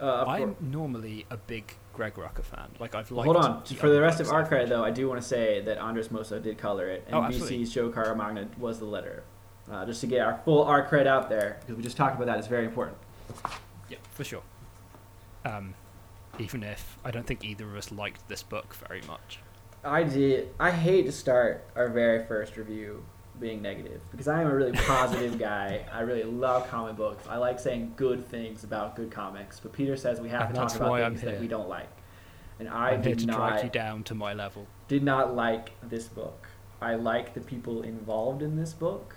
[0.00, 2.68] Uh, I'm normally a big Greg Rucka fan.
[2.78, 3.24] Like I've liked.
[3.26, 3.62] Hold on.
[3.68, 6.08] the For the rest of our credit, though, I do want to say that Andres
[6.08, 7.20] Mossa did color it, and Oh.
[7.22, 9.22] VC's Joe Caramagna was the letterer.
[9.70, 12.26] Uh, just to get our full art cred out there, because we just talked about
[12.26, 12.38] that.
[12.38, 12.96] It's very important.
[13.90, 14.42] Yeah, for sure.
[15.44, 15.74] Um,
[16.38, 19.40] even if I don't think either of us liked this book very much.
[19.84, 20.48] I did.
[20.58, 23.04] I hate to start our very first review
[23.40, 25.84] being negative because I am a really positive guy.
[25.92, 27.26] I really love comic books.
[27.28, 29.60] I like saying good things about good comics.
[29.60, 31.88] But Peter says we have And to talk about things that we don't like.
[32.58, 34.66] And I I'm did not you down to my level.
[34.88, 36.48] did not like this book.
[36.80, 39.16] I like the people involved in this book,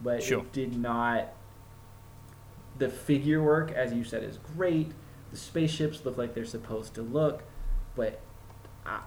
[0.00, 0.40] but Sure.
[0.40, 1.28] it did not.
[2.78, 4.92] The figure work, as you said, is great.
[5.30, 7.42] The spaceships look like they're supposed to look,
[7.94, 8.20] but
[8.84, 9.00] I,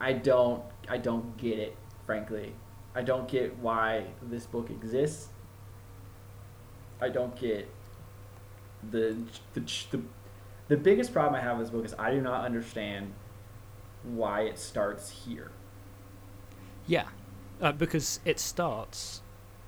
[0.00, 1.76] I don't, I don't get it.
[2.06, 2.54] Frankly,
[2.94, 5.28] I don't get why this book exists.
[7.00, 7.68] I don't get
[8.90, 9.16] the
[9.54, 10.00] the the,
[10.68, 13.12] the biggest problem I have with this book is I do not understand
[14.04, 15.50] why it starts here.
[16.86, 17.08] Yeah,
[17.60, 19.20] uh, because it starts,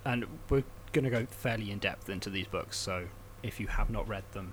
[0.04, 2.76] and we're going to go fairly in depth into these books.
[2.76, 3.06] So
[3.42, 4.52] if you have not read them,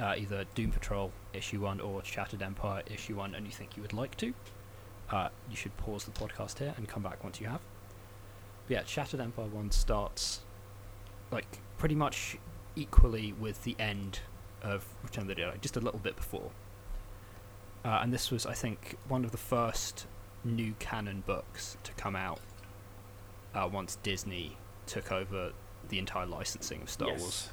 [0.00, 3.82] uh, either Doom Patrol issue one or Shattered Empire issue one, and you think you
[3.82, 4.34] would like to,
[5.10, 7.60] uh, you should pause the podcast here and come back once you have.
[8.66, 10.40] But yeah, Shattered Empire one starts
[11.30, 12.38] like pretty much
[12.76, 14.20] equally with the end
[14.62, 16.50] of Return of the Jedi, just a little bit before.
[17.84, 20.06] Uh, and this was, I think, one of the first
[20.42, 22.40] new canon books to come out
[23.54, 25.52] uh, once Disney took over
[25.88, 27.20] the entire licensing of Star Yes.
[27.20, 27.48] Wars.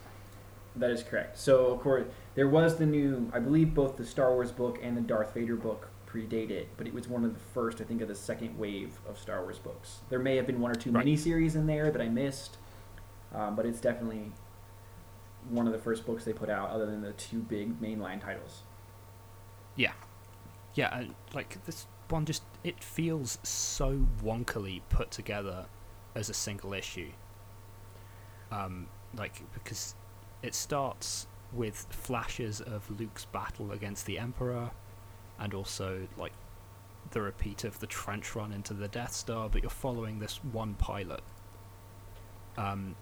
[0.75, 1.37] That is correct.
[1.37, 4.95] So, of course, there was the new, I believe both the Star Wars book and
[4.95, 8.01] the Darth Vader book predate it, but it was one of the first, I think,
[8.01, 9.99] of the second wave of Star Wars books.
[10.09, 11.05] There may have been one or two Right.
[11.05, 12.57] miniseries in there that I missed,
[13.33, 14.31] um, but it's definitely
[15.49, 18.63] one of the first books they put out, other than the two big mainline titles.
[19.75, 19.93] Yeah,
[20.75, 25.65] yeah, like this one just it feels so wonkily put together
[26.15, 27.11] as a single issue.
[28.51, 29.95] Um, like because
[30.41, 34.71] it starts with flashes of Luke's battle against the Emperor,
[35.39, 36.33] and also like
[37.11, 40.75] the repeat of the trench run into the Death Star, but you're following this one
[40.75, 41.21] pilot.
[42.57, 42.95] Um,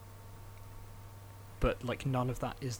[1.60, 2.80] but like none of that is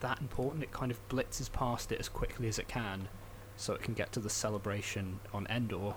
[0.00, 0.62] that important.
[0.62, 3.08] It kind of blitzes past it as quickly as it can,
[3.56, 5.94] so it can get to the celebration on Endor,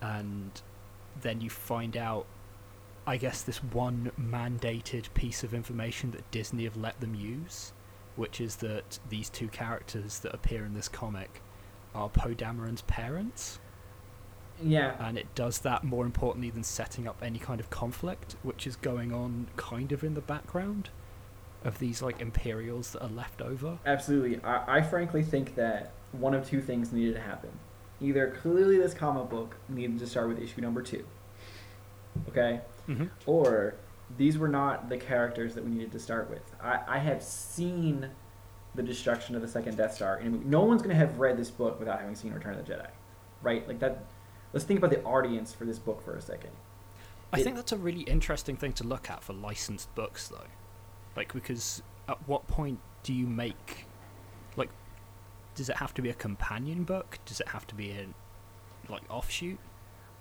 [0.00, 0.60] and
[1.20, 2.26] then you find out.
[3.06, 7.72] I guess this one mandated piece of information that Disney have let them use,
[8.16, 11.42] which is that these two characters that appear in this comic
[11.94, 13.58] are Poe Dameron's parents
[14.62, 18.66] Yeah, and it does that more importantly than setting up any kind of conflict, which
[18.66, 20.90] is going on kind of in the background
[21.64, 23.78] of these like Imperials that are left over.
[23.86, 24.40] absolutely.
[24.44, 27.50] I, I frankly think that one of two things needed to happen.
[28.00, 31.04] Either clearly this comic book needed to start with issue number two.
[32.28, 32.60] Okay?
[32.90, 33.04] Mm-hmm.
[33.26, 33.74] or
[34.16, 36.42] these were not the characters that we needed to start with.
[36.62, 38.08] I, I have seen
[38.74, 40.44] the destruction of the second Death Star in a movie.
[40.46, 42.88] No one's going to have read this book without having seen Return of the Jedi,
[43.42, 43.66] right?
[43.68, 44.04] Like that.
[44.52, 46.50] Let's think about the audience for this book for a second.
[47.32, 50.48] I It- think that's a really interesting thing to look at for licensed books, though.
[51.16, 53.86] Like, because at what point do you make,
[54.56, 54.70] like,
[55.54, 57.18] does it have to be a companion book?
[57.26, 58.08] Does it have to be a,
[58.92, 59.58] like, offshoot?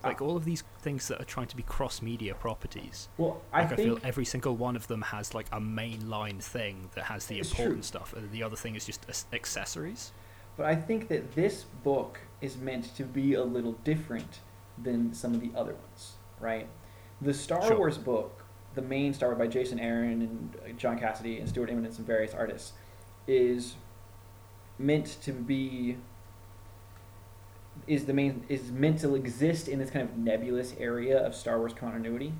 [0.03, 3.09] Like all of these things that are trying to be cross-media properties.
[3.17, 6.89] Well, I Like I, feel every single one of them has like a mainline thing
[6.95, 7.81] that has the important true.
[7.83, 10.13] stuff, and the other thing is just accessories.
[10.55, 14.39] But I think that this book is meant to be a little different
[14.81, 16.67] than some of the other ones, right?
[17.21, 17.77] The Star Sure.
[17.77, 18.43] Wars book,
[18.75, 22.07] the main Star Wars by Jason Aaron and uh, John Cassaday and Stuart Immonen and
[22.07, 22.71] various artists,
[23.27, 23.75] is
[24.77, 25.97] meant to be
[27.89, 31.57] is the main is meant to exist in this kind of nebulous area of Star
[31.57, 32.31] Wars continuity.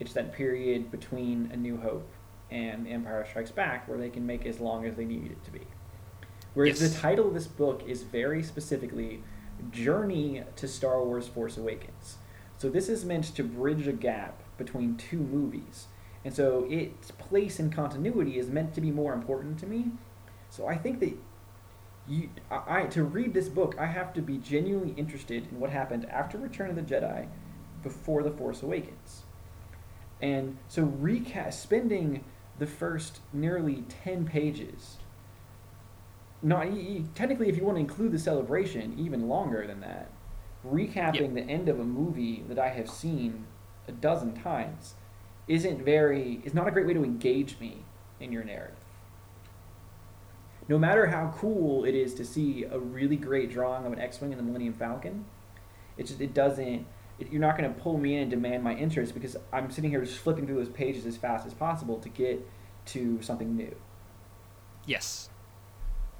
[0.00, 2.10] It's that period between A New Hope
[2.50, 5.52] and Empire Strikes Back where they can make as long as they need it to
[5.52, 5.60] be.
[6.54, 6.92] Whereas Yes.
[6.92, 9.22] the title of this book is very specifically
[9.70, 12.16] Journey to Star Wars Force Awakens.
[12.56, 15.86] So this is meant to bridge a gap between two movies.
[16.24, 19.92] And so its place in continuity is meant to be more important to me.
[20.50, 21.16] So I think that
[22.08, 26.06] you, I, to read this book, I have to be genuinely interested in what happened
[26.06, 27.28] after Return of the Jedi,
[27.82, 29.22] before The Force Awakens.
[30.20, 32.24] And so recast spending
[32.58, 34.96] the first nearly ten pages.
[36.42, 40.10] Not y- y- technically, if you want to include the celebration, even longer than that.
[40.66, 43.46] Recapping the end of a movie that I have seen
[43.86, 44.94] a dozen times
[45.46, 46.40] isn't very.
[46.44, 47.84] is not a great way to engage me
[48.20, 48.77] in your narrative.
[50.68, 54.32] No matter how cool it is to see a really great drawing of an X-wing
[54.32, 55.24] and the Millennium Falcon,
[55.96, 56.86] it just it doesn't.
[57.18, 59.90] It, you're not going to pull me in and demand my interest because I'm sitting
[59.90, 62.46] here just flipping through those pages as fast as possible to get
[62.86, 63.74] to something new.
[64.86, 65.30] Yes.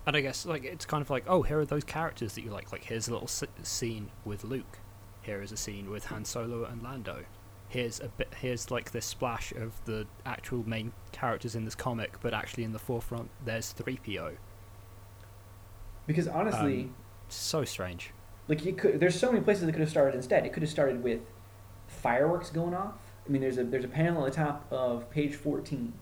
[0.06, 2.50] And I guess like it's kind of like, oh, here are those characters that you
[2.50, 2.72] like.
[2.72, 4.78] Like here's a little s- scene with Luke.
[5.22, 7.24] Here is a scene with Han Solo and Lando.
[7.68, 8.33] Here's a bit.
[8.40, 12.72] Here's like this splash of the actual main characters in this comic, but actually in
[12.72, 14.37] the forefront, there's Threepio.
[16.07, 16.94] Because honestly, Um,
[17.28, 18.12] So strange.
[18.48, 20.46] like you could, there's so many places that could have started instead.
[20.46, 21.20] It could have started with
[21.87, 22.94] fireworks going off.
[23.26, 25.92] I mean, there's a there's a panel at the top of page 14,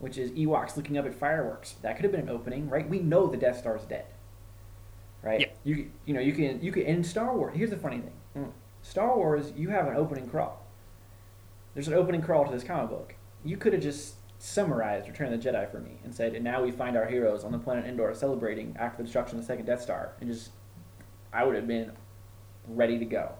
[0.00, 1.74] which is Ewoks looking up at fireworks.
[1.82, 2.88] That could have been an opening, right?
[2.88, 4.06] We know the Death Star's dead,
[5.22, 5.40] right?
[5.42, 5.46] Yeah.
[5.62, 7.54] You you know you can you can in Star Wars.
[7.56, 8.50] Here's the funny thing: Mm.
[8.82, 10.64] Star Wars, you have an opening crawl.
[11.78, 13.14] There's an opening crawl to this comic book.
[13.44, 16.60] You could have just summarized Return of the Jedi for me and said, and now
[16.60, 19.66] we find our heroes on the planet Endor celebrating after the destruction of the second
[19.66, 20.50] Death Star, and just
[21.32, 21.92] I would have been
[22.66, 23.30] ready to go.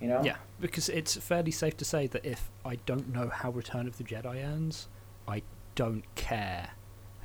[0.00, 0.22] You know?
[0.24, 3.96] Yeah, because it's fairly safe to say that if I don't know how Return of
[3.96, 4.88] the Jedi ends,
[5.28, 5.42] I
[5.76, 6.70] don't care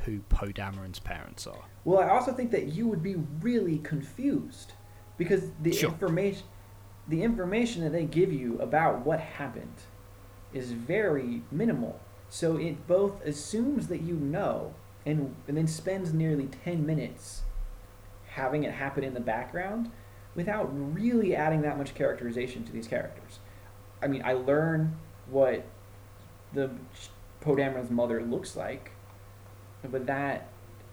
[0.06, 1.64] who Poe Dameron's parents are.
[1.84, 4.74] Well, I also think that you would be really confused
[5.18, 5.90] because the Sure.
[5.90, 6.44] information,
[7.08, 9.82] the information that they give you about what happened,
[10.54, 12.00] is very minimal.
[12.30, 14.74] So it both assumes that you know,
[15.06, 17.42] and and then spends nearly ten minutes
[18.28, 19.92] having it happen in the background,
[20.36, 23.40] without really adding that much characterization to these characters.
[24.02, 24.98] I mean, I learn
[25.30, 25.64] what
[26.54, 26.72] the
[27.42, 28.92] Poe Dameron's mother looks like,
[29.84, 30.48] but that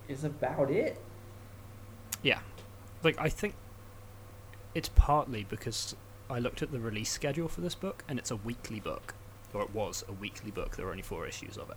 [0.09, 1.01] is about it.
[2.23, 2.41] Yeah,
[3.05, 3.55] like I think
[4.75, 5.95] it's partly because
[6.29, 9.15] I looked at the release schedule for this book, and it's a weekly book,
[9.55, 10.77] or it was a weekly book.
[10.77, 11.77] There were only four issues of it,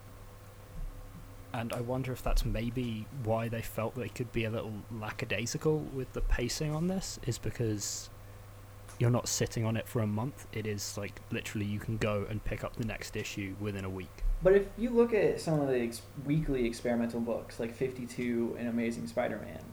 [1.53, 5.79] and I wonder if that's maybe why they felt they could be a little lackadaisical
[5.93, 7.19] with the pacing on this.
[7.25, 8.09] Is because
[8.99, 10.47] you're not sitting on it for a month.
[10.53, 13.89] It is like literally you can go and pick up the next issue within a
[13.89, 14.23] week.
[14.43, 18.67] But if you look at some of the ex- weekly experimental books, like 52 and
[18.67, 19.63] Amazing Spider-Man,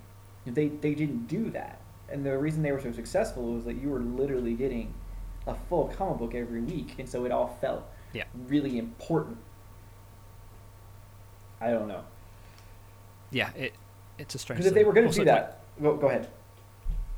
[0.47, 1.81] they they didn't do that.
[2.09, 4.95] And the reason they were so successful was that you were literally getting
[5.49, 7.83] a full comic book every week, and so it all felt
[8.13, 8.25] Yeah.
[8.47, 9.39] really important.
[11.61, 12.05] I don't know
[13.31, 13.73] Yeah, it
[14.19, 14.59] it's a strange.
[14.59, 16.29] because if they were going to do that, go, go ahead.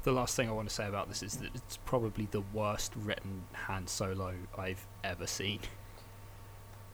[0.02, 2.92] the last thing I want to say about this is that it's probably the worst
[2.96, 5.60] written Han Solo I've ever seen.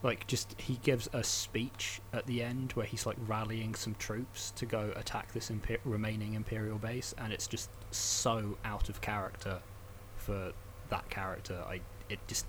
[0.03, 4.51] Like, just he gives a speech at the end where he's like rallying some troops
[4.57, 9.59] to go attack this imper- remaining Imperial base, and it's just so out of character
[10.17, 10.51] for
[10.89, 11.63] that character.
[11.67, 12.45] I it just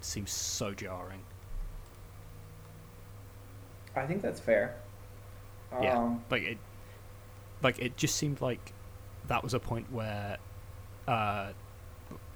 [0.00, 1.22] seems so jarring.
[3.94, 4.76] I think that's fair.
[5.80, 5.98] Yeah.
[5.98, 6.58] Um, like it
[7.62, 8.72] like it just seemed like
[9.28, 10.38] that was a point where
[11.08, 11.48] uh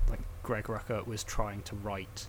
[0.09, 2.27] like Greg Rucka was trying to write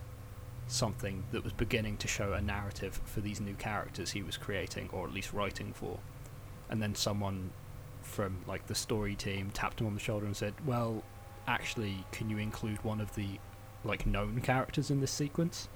[0.68, 4.88] something that was beginning to show a narrative for these new characters he was creating
[4.92, 5.98] or at least writing for
[6.70, 7.50] and then someone
[8.00, 11.02] from like the story team tapped him on the shoulder and said well
[11.46, 13.38] actually can you include one of the
[13.84, 15.68] like known characters in this sequence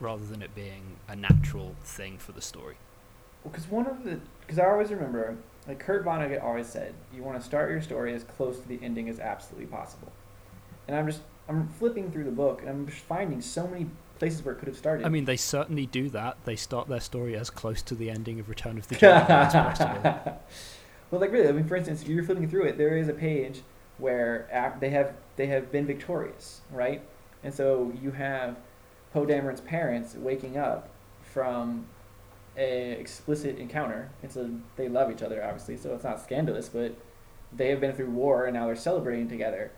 [0.00, 2.76] rather than it being a natural thing for the story
[3.44, 5.36] Because one of the, because I always remember,
[5.68, 8.78] like Kurt Vonnegut always said, you want to start your story as close to the
[8.82, 10.10] ending as absolutely possible.
[10.88, 13.86] And I'm just, I'm flipping through the book, and I'm just finding so many
[14.18, 15.06] places where it could have started.
[15.06, 16.38] I mean, they certainly do that.
[16.44, 19.52] They start their story as close to the ending of Return of the Jedi as
[19.52, 20.00] possible.
[21.10, 22.78] well, like really, I mean, for instance, if you're flipping through it.
[22.78, 23.62] There is a page
[24.00, 27.02] where they have they have been victorious, right?
[27.42, 28.56] And so you have
[29.12, 30.88] Poe Dameron's parents waking up
[31.22, 31.86] from
[32.56, 34.10] a explicit encounter.
[34.22, 36.94] It's a they love each other, obviously, so it's not scandalous, but
[37.52, 39.72] they have been through war and now they're celebrating together,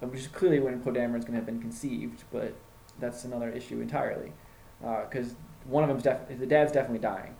[0.00, 2.54] which is clearly when Poe Dameron's going to have been conceived, but
[2.98, 4.32] that's another issue entirely,
[4.80, 7.34] because one of them's def- the dad's definitely dying.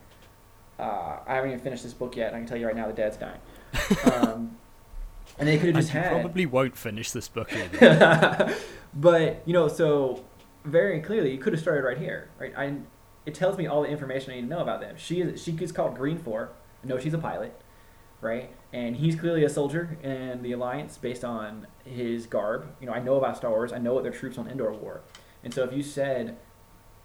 [0.79, 2.87] Uh, I haven't even finished this book yet, and I can tell you right now
[2.87, 3.41] the dad's dying.
[4.13, 4.57] Um,
[5.41, 6.11] and they could have just had.
[6.11, 7.51] probably won't finish this book
[8.95, 10.25] but you know, so
[10.65, 12.53] very clearly, you could have started right here, right?
[12.57, 12.77] I,
[13.27, 14.97] it tells me all the information I need to know about them.
[14.99, 16.51] She is she gets called Green Four.
[16.83, 17.59] I know she's a pilot,
[18.21, 18.51] right?
[18.73, 22.75] And he's clearly a soldier in the Alliance based on his garb.
[22.81, 23.73] You know, I know about Star Wars.
[23.73, 25.03] I know what their troops on Endor wore.
[25.43, 26.37] And so if you said,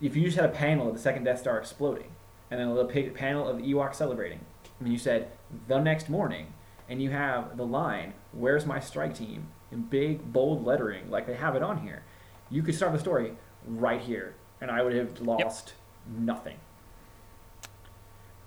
[0.02, 2.12] if you just had a panel of the second Death Star exploding,
[2.52, 4.42] and then a little panel of the Ewoks celebrating,
[4.80, 5.32] and you said
[5.68, 6.54] the next morning,
[6.88, 11.36] and you have the line, "Where's my strike team?" in big bold lettering, like they
[11.36, 12.04] have it on here,
[12.50, 13.36] you could start the story
[13.68, 15.74] right here, and I would have lost
[16.18, 16.58] nothing.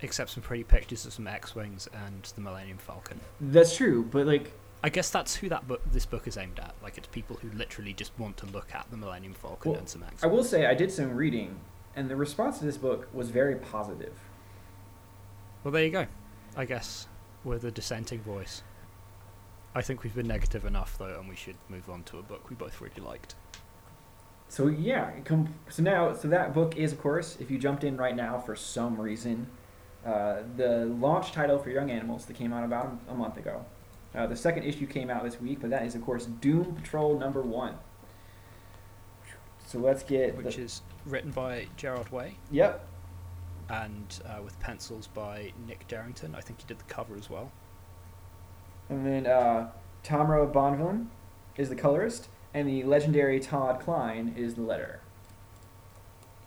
[0.01, 3.19] Except some pretty pictures of some X-wings and the Millennium Falcon.
[3.41, 6.73] That's true, but like, I guess that's who that book, this book is aimed at.
[6.81, 9.89] Like, it's people who literally just want to look at the Millennium Falcon Well, and
[9.89, 10.23] some X.
[10.23, 11.59] I will say I did some reading,
[11.97, 14.13] and the response to this book was very positive.
[15.63, 16.07] Well, there you go.
[16.55, 17.07] I guess
[17.43, 18.63] with a dissenting voice.
[19.75, 22.49] I think we've been negative enough though, and we should move on to a book
[22.49, 23.35] we both really liked.
[24.47, 27.95] So yeah, com- so now so that book is of course if you jumped in
[27.97, 29.47] right now for some reason,
[30.05, 33.63] uh, the launch title for Young Animals that came out about a month ago.
[34.15, 37.19] Uh, the second issue came out this week, but that is of course Doom Patrol
[37.19, 37.75] number one.
[39.67, 42.87] So let's get Which the, is written by Gerard Way yep
[43.69, 46.33] and uh, with pencils by Nick Derington.
[46.35, 47.51] I think he did the cover as well.
[48.89, 49.69] And then uh,
[50.03, 51.07] Tamra Bonvillain
[51.57, 54.97] is the colorist, and the legendary Todd Klein is the letterer.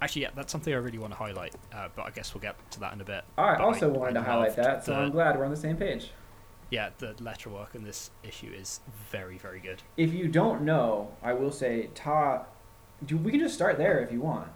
[0.01, 2.57] Actually, yeah, that's something I really want to highlight, uh, but I guess we'll get
[2.72, 3.22] to that in a bit.
[3.38, 5.76] I But also wanted to highlight that, so the- I'm glad we're on the same
[5.76, 6.11] page.
[6.70, 8.80] Yeah, the letter work in this issue is
[9.11, 9.82] very, very good.
[9.97, 12.47] If you don't know, I will say Todd.
[13.05, 14.49] Do we can just start there if you want.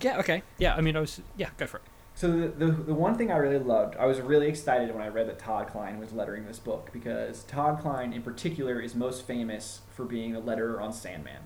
[0.00, 0.42] Yeah, okay.
[0.58, 1.20] Yeah, I mean, I was.
[1.36, 1.84] Yeah, go for it.
[2.20, 5.08] So the, the the one thing I really loved, I was really excited when I
[5.08, 9.26] read that Todd Klein was lettering this book because Todd Klein in particular is most
[9.26, 11.44] famous for being the letterer on Sandman.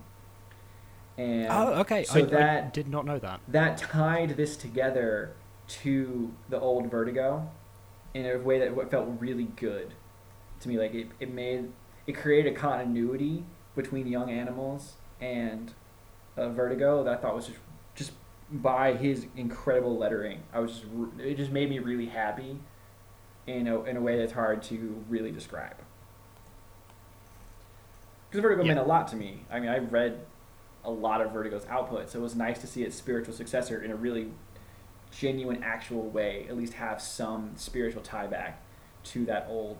[1.17, 2.03] And oh, okay.
[2.03, 3.39] so I, I that- did not know that.
[3.47, 5.31] that tied this together
[5.67, 7.49] to the old Vertigo
[8.13, 9.93] in a way that felt really good
[10.59, 10.77] to me.
[10.77, 11.71] Like it, it made
[12.05, 13.45] it created a continuity
[13.77, 15.73] between Young Animals and
[16.35, 17.59] uh, Vertigo that I thought was just
[18.51, 20.43] by his incredible lettering.
[20.53, 20.85] I was just,
[21.19, 22.57] it just made me really happy
[23.47, 25.75] in a in a way that's hard to really describe.
[28.29, 28.73] Because Vertigo Yeah.
[28.73, 29.45] meant a lot to me.
[29.51, 30.25] I mean, I read
[30.83, 33.91] a lot of Vertigo's output, so it was nice to see its spiritual successor in
[33.91, 34.31] a really
[35.11, 38.61] genuine, actual way, at least have some spiritual tie back
[39.05, 39.77] to that old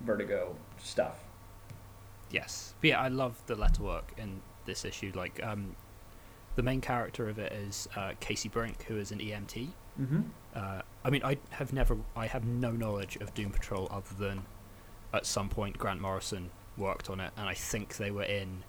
[0.00, 1.18] Vertigo stuff.
[2.30, 2.74] Yes.
[2.80, 5.12] But yeah, I love the letterwork in this issue.
[5.14, 5.76] Like, um,
[6.58, 9.68] the main character of it is uh, Casey Brink, who is an EMT.
[10.00, 10.20] Mm-hmm.
[10.56, 14.42] Uh, I mean, I have never, I have no knowledge of Doom Patrol other than
[15.14, 18.64] at some point Grant Morrison worked on it, and I think they were in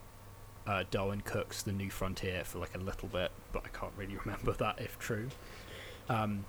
[0.67, 4.17] uh, Darwyn Cooke's The New Frontier for like a little bit, but I can't really
[4.23, 5.29] remember that if true.
[6.09, 6.45] Um,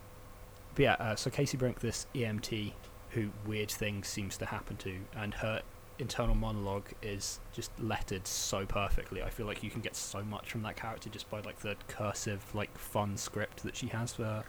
[0.74, 2.72] but yeah, uh, so Casey Brink, this EMT
[3.12, 5.62] who weird things seems to happen to, and her
[6.00, 9.22] internal monologue is just lettered so perfectly.
[9.22, 11.76] I feel like you can get so much from that character just by like the
[11.88, 14.44] cursive, like fun script that she has for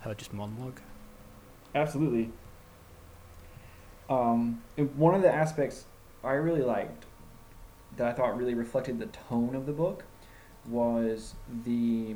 [0.00, 0.80] her just monologue.
[1.74, 2.30] Absolutely.
[4.08, 4.62] Um,
[4.96, 5.86] one of the aspects
[6.22, 7.04] I really liked
[7.96, 10.04] that I thought really reflected the tone of the book
[10.68, 11.34] was
[11.64, 12.14] the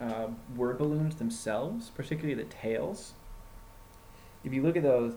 [0.00, 3.14] uh, word balloons themselves, particularly the tails.
[4.44, 5.14] If you look at those,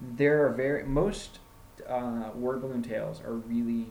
[0.00, 1.40] there are very most
[1.88, 3.90] uh, word balloon tails are really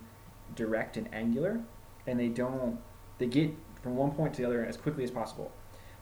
[0.56, 1.62] direct and angular,
[2.06, 2.80] and they don't
[3.20, 3.52] they get
[3.84, 5.52] from one point to the other as quickly as possible.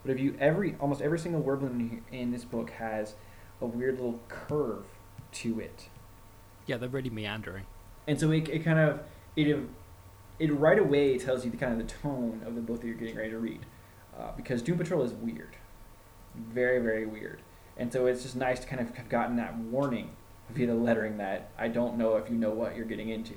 [0.03, 3.15] But if you every almost every single word balloon in this book has
[3.61, 4.85] a weird little curve
[5.33, 5.89] to it,
[6.67, 7.65] Yeah, they're really meandering.
[8.07, 8.99] and so it, it kind of
[9.35, 9.57] it
[10.39, 12.95] it right away tells you the kind of the tone of the book that you're
[12.95, 13.65] getting ready to read,
[14.19, 15.55] uh, because Doom Patrol is weird,
[16.35, 17.41] very very weird,
[17.77, 20.09] and so it's just nice to kind of have gotten that warning
[20.49, 23.35] via the lettering that I don't know if you know what you're getting into.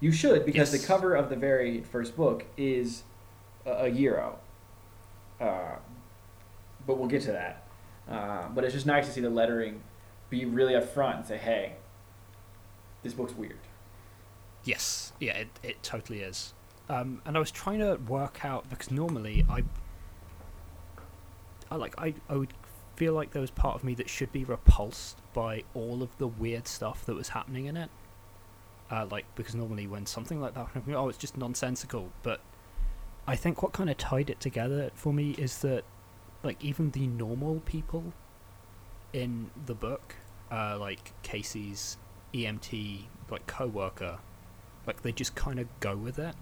[0.00, 0.80] You should because Yes.
[0.80, 3.02] the cover of the very first book is
[3.66, 4.38] a, a gyro,
[5.40, 5.76] uh,
[6.86, 7.64] but we'll get to that.
[8.08, 9.82] Uh, but it's just nice to see the lettering
[10.30, 11.74] be really upfront and say, "Hey,
[13.02, 13.58] this book's weird."
[14.64, 16.54] Yes, yeah, it, it totally is.
[16.88, 19.62] Um, and I was trying to work out because normally I,
[21.70, 22.52] I like I, I would
[23.00, 26.26] feel like there was part of me that should be repulsed by all of the
[26.26, 27.88] weird stuff that was happening in it.
[28.90, 32.10] Uh, like because normally when something like that happens, oh, it's just nonsensical.
[32.22, 32.40] But
[33.26, 35.84] I think what kind of tied it together for me is that,
[36.42, 38.12] like even the normal people
[39.14, 40.16] in the book,
[40.50, 41.96] uh, like Casey's
[42.34, 44.18] EMT like co-worker
[44.86, 46.34] like they just kind of go with it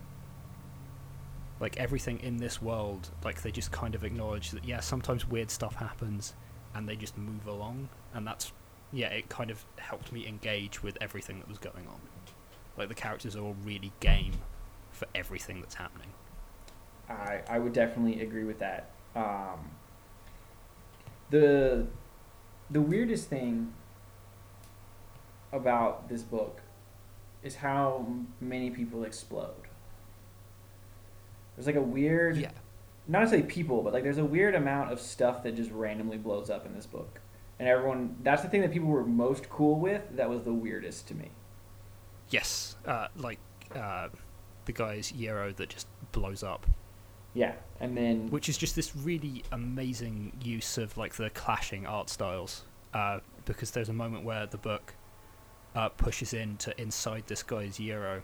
[1.61, 5.51] like everything in this world like they just kind of acknowledge that yeah sometimes weird
[5.51, 6.35] stuff happens
[6.75, 8.53] and they just move along and that's
[8.93, 12.01] yeah it kind of helped me engage with everything that was going on
[12.77, 14.33] like the characters are all really game
[14.91, 16.09] for everything that's happening
[17.09, 18.91] I, I would definitely agree with that.
[19.17, 19.71] Um,
[21.31, 21.87] the
[22.71, 23.73] the weirdest thing
[25.53, 26.61] about this book
[27.43, 28.07] is how
[28.41, 29.55] many people explode.
[31.57, 32.51] There's like a weird, yeah
[33.09, 36.51] not necessarily people, but like there's a weird amount of stuff that just randomly blows
[36.51, 37.21] up in this book,
[37.59, 38.17] and everyone.
[38.23, 40.03] That's the thing that people were most cool with.
[40.17, 41.31] That was the weirdest to me.
[42.31, 43.39] yes uh, like
[43.75, 44.09] uh,
[44.67, 46.67] the guy's gyro that just blows up
[47.35, 52.11] Yeah, and then which is just this really amazing use of like the clashing art
[52.11, 54.95] styles uh, because there's a moment where the book
[55.75, 58.23] uh, pushes into inside this guy's gyro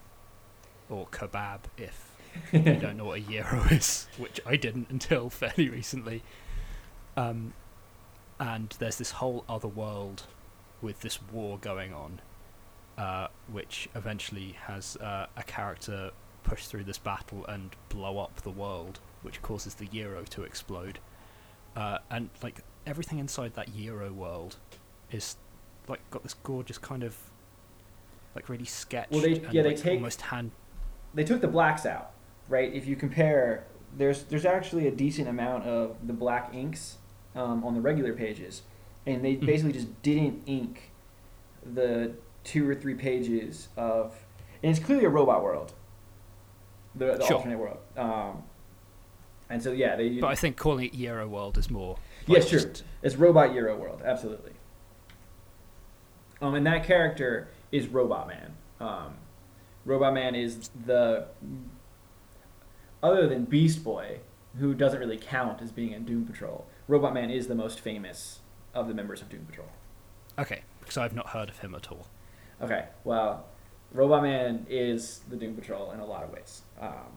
[0.91, 2.14] or kebab if
[2.53, 6.23] you don't know what a gyro is, which I didn't until fairly recently.
[7.17, 7.55] Um,
[8.41, 10.25] and there's this whole other world
[10.83, 12.21] with this war going on,
[12.99, 16.11] uh, which eventually has uh, a character
[16.43, 20.99] push through this battle and blow up the world, which causes the gyro to explode.
[21.77, 24.57] Uh, and like everything inside that gyro world
[25.11, 25.37] is
[25.89, 27.17] like got this gorgeous kind of
[28.35, 30.51] like really sketched Well, they- and yeah, they like, take- almost hand
[31.15, 32.11] they took the blacks out,
[32.49, 32.73] right?
[32.73, 33.65] If you compare,
[33.97, 36.99] there's there's actually a decent amount of the black inks
[37.35, 38.63] um, on the regular pages,
[39.07, 39.47] and they Mhm.
[39.47, 40.91] basically just didn't ink
[41.65, 42.13] the
[42.45, 44.15] two or three pages of,
[44.63, 45.73] and it's clearly a robot world,
[46.95, 47.37] the, the Sure.
[47.37, 47.79] alternate world.
[47.97, 48.43] Um,
[49.49, 51.97] and so yeah, they But I think calling it Gyro World is more.
[52.27, 52.71] Yes, like, sure.
[53.03, 54.53] It's Robot Gyro World, absolutely.
[56.41, 58.55] Um, and that character is Robot Man.
[58.81, 59.15] Um,
[59.85, 61.27] Robot Man is the
[63.05, 64.19] other than Beast Boy,
[64.59, 66.67] who doesn't really count as being in Doom Patrol.
[66.89, 68.41] Robot Man is the most famous
[68.73, 69.69] of the members of Doom Patrol.
[70.39, 72.07] Okay, because I've not heard of him at all.
[72.63, 73.45] Okay, well,
[73.93, 76.63] Robot Man is the Doom Patrol in a lot of ways.
[76.81, 77.13] Um,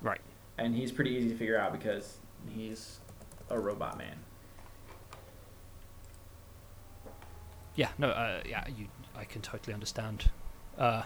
[0.00, 0.20] Right.
[0.56, 3.00] and he's pretty easy to figure out because he's
[3.50, 4.16] a robot man.
[7.74, 8.86] Yeah, no, uh, yeah, you,
[9.16, 10.30] I can totally understand.
[10.78, 11.02] Uh,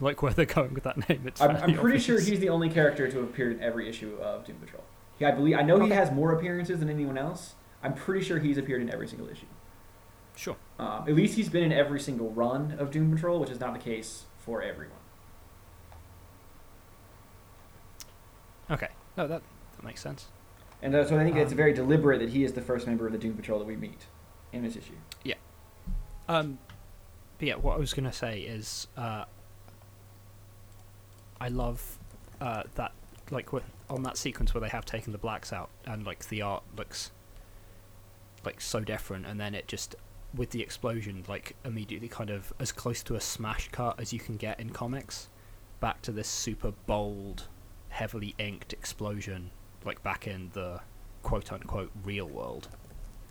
[0.00, 1.22] like where they're going with that name.
[1.26, 4.16] It's I'm, I'm pretty sure he's the only character to have appeared in every issue
[4.20, 4.84] of Doom Patrol.
[5.18, 7.54] Yeah, I believe I know he has more appearances than anyone else.
[7.82, 9.46] I'm pretty sure he's appeared in every single issue.
[10.34, 10.56] Sure.
[10.78, 13.72] Um, at least he's been in every single run of Doom Patrol, which is not
[13.72, 14.98] the case for everyone.
[18.70, 19.42] Okay, no, that
[19.76, 20.26] that makes sense.
[20.82, 23.06] And uh, so I think it's Um, very deliberate that he is the first member
[23.06, 24.06] of the Doom Patrol that we meet
[24.52, 24.96] in this issue.
[25.24, 25.36] Yeah.
[26.28, 26.58] Um,
[27.38, 29.24] but yeah, what I was gonna say is, uh,
[31.40, 31.98] I love
[32.40, 32.92] uh, that
[33.30, 33.48] like
[33.90, 37.10] on that sequence where they have taken the blacks out and like the art looks
[38.44, 39.96] like so different, and then it just
[40.34, 44.20] with the explosion like immediately kind of as close to a smash cut as you
[44.20, 45.28] can get in comics,
[45.80, 47.48] back to this super bold,
[47.88, 49.50] heavily inked explosion
[49.84, 50.80] like back in the
[51.22, 52.68] quote unquote real world,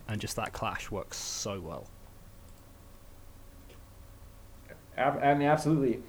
[0.08, 1.86] and just that clash works so well.
[4.96, 6.02] Mean, absolutely.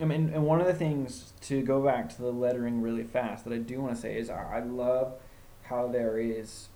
[0.00, 3.44] I mean, and one of the things to go back to the lettering really fast
[3.44, 5.14] that I do want to say is I love
[5.62, 6.68] how there is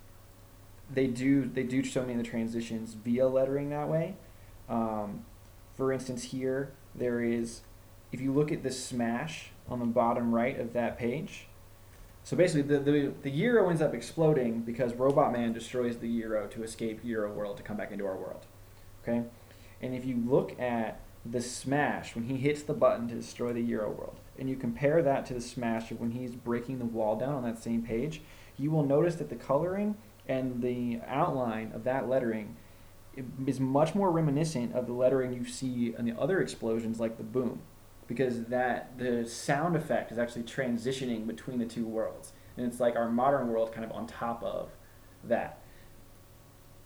[0.92, 4.16] they do they do so many of the transitions via lettering that way.
[4.68, 5.24] Um,
[5.76, 7.62] for instance, here there is
[8.10, 11.46] if you look at the smash on the bottom right of that page.
[12.24, 16.46] So basically, the, the the gyro ends up exploding because Robot Man destroys the gyro
[16.48, 18.46] to escape gyro world to come back into our world.
[19.02, 19.22] Okay,
[19.80, 23.62] and if you look at the smash when he hits the button to destroy the
[23.62, 27.16] gyro world, and you compare that to the smash of when he's breaking the wall
[27.16, 28.22] down on that same page,
[28.58, 29.96] you will notice that the coloring
[30.28, 32.56] and the outline of that lettering
[33.46, 37.22] is much more reminiscent of the lettering you see in the other explosions like the
[37.22, 37.60] boom
[38.08, 42.32] because that the sound effect is actually transitioning between the two worlds.
[42.56, 44.70] And it's like our modern world kind of on top of
[45.24, 45.58] that.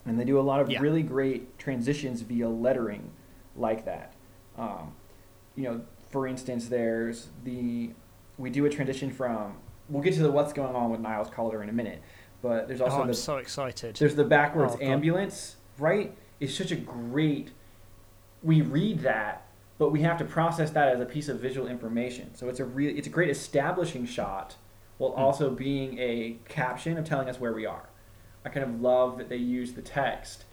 [0.05, 0.80] And they do a lot of Yeah.
[0.80, 3.11] really great transitions via lettering
[3.57, 4.12] like that
[4.59, 4.92] um,
[5.54, 5.80] you know
[6.11, 7.90] for instance there's the
[8.38, 9.57] we do a transition from
[9.88, 12.02] we'll get to the what's going on with Niles Caulder in a minute
[12.42, 13.96] but there's also oh, I'm the so excited.
[13.96, 16.16] there's the backwards Oh, ambulance, right?
[16.38, 17.50] It's such a great.
[18.42, 19.46] We read that,
[19.78, 22.34] but we have to process that as a piece of visual information.
[22.34, 24.57] So it's a real, it's a great establishing shot,
[24.98, 25.20] while Hmm.
[25.20, 27.88] also being a caption of telling us where we are.
[28.44, 30.44] I kind of love that they use the text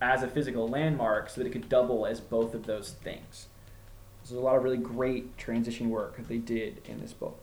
[0.00, 3.48] as a physical landmark so that it could double as both of those things.
[4.22, 7.42] So there's a lot of really great transition work that they did in this book.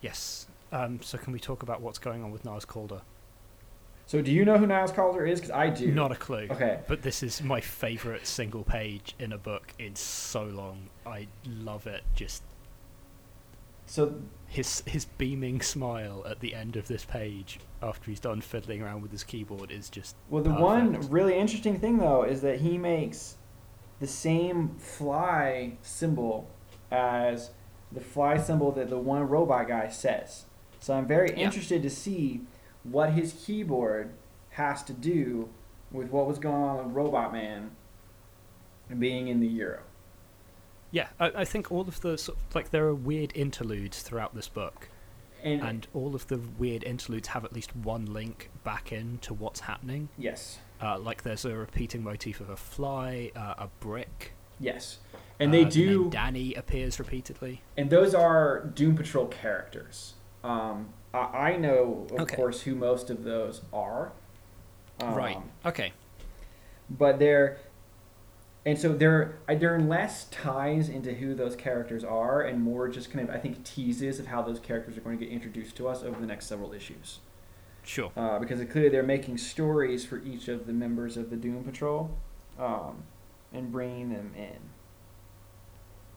[0.00, 0.46] Yes.
[0.70, 3.02] Um, so can we talk about what's going on with Niles Caulder?
[4.06, 5.40] So do you know who Niles Caulder is?
[5.40, 5.90] Because I do.
[5.90, 6.48] Not a clue.
[6.50, 6.80] Okay.
[6.86, 10.88] But this is my favourite single page in a book in so long.
[11.06, 12.02] I love it.
[12.14, 12.42] Just
[13.86, 14.14] So
[14.46, 19.02] his his beaming smile at the end of this page after he's done fiddling around
[19.02, 22.78] with his keyboard is just Well, the one really interesting thing though is that he
[22.78, 23.36] makes
[24.00, 26.50] the same fly symbol
[26.90, 27.50] as
[27.90, 30.44] the fly symbol that the one robot guy says.
[30.80, 31.44] So I'm very Yeah.
[31.44, 32.42] interested to see
[32.82, 34.12] what his keyboard
[34.50, 35.48] has to do
[35.90, 37.70] with what was going on with Robot Man
[38.98, 39.80] being in the gyro.
[40.92, 41.08] Yeah.
[41.18, 44.46] I, I think all of the sort of, like there are weird interludes throughout this
[44.48, 44.88] book,
[45.42, 49.34] And, and all of the weird interludes have at least one link back in to
[49.34, 50.08] what's happening.
[50.16, 54.32] yes, Uh, like there's a repeating motif of a fly, uh, a brick.
[54.60, 54.98] Yes,
[55.40, 56.02] and they uh, do.
[56.04, 57.62] And Danny appears repeatedly.
[57.76, 60.14] and those are Doom Patrol characters.
[60.44, 61.18] Um, I,
[61.52, 62.36] I know, of Okay.
[62.36, 64.12] course, who most of those are.
[65.00, 65.38] Um, right.
[65.66, 65.92] Okay.
[66.90, 67.58] But they're,
[68.64, 73.10] and so they're uh, they're less ties into who those characters are, and more just
[73.10, 75.88] kind of I think teases of how those characters are going to get introduced to
[75.88, 77.18] us over the next several issues.
[77.84, 78.12] Sure.
[78.16, 82.16] Uh, because clearly they're making stories for each of the members of the Doom Patrol,
[82.58, 83.02] um,
[83.52, 84.58] and bringing them in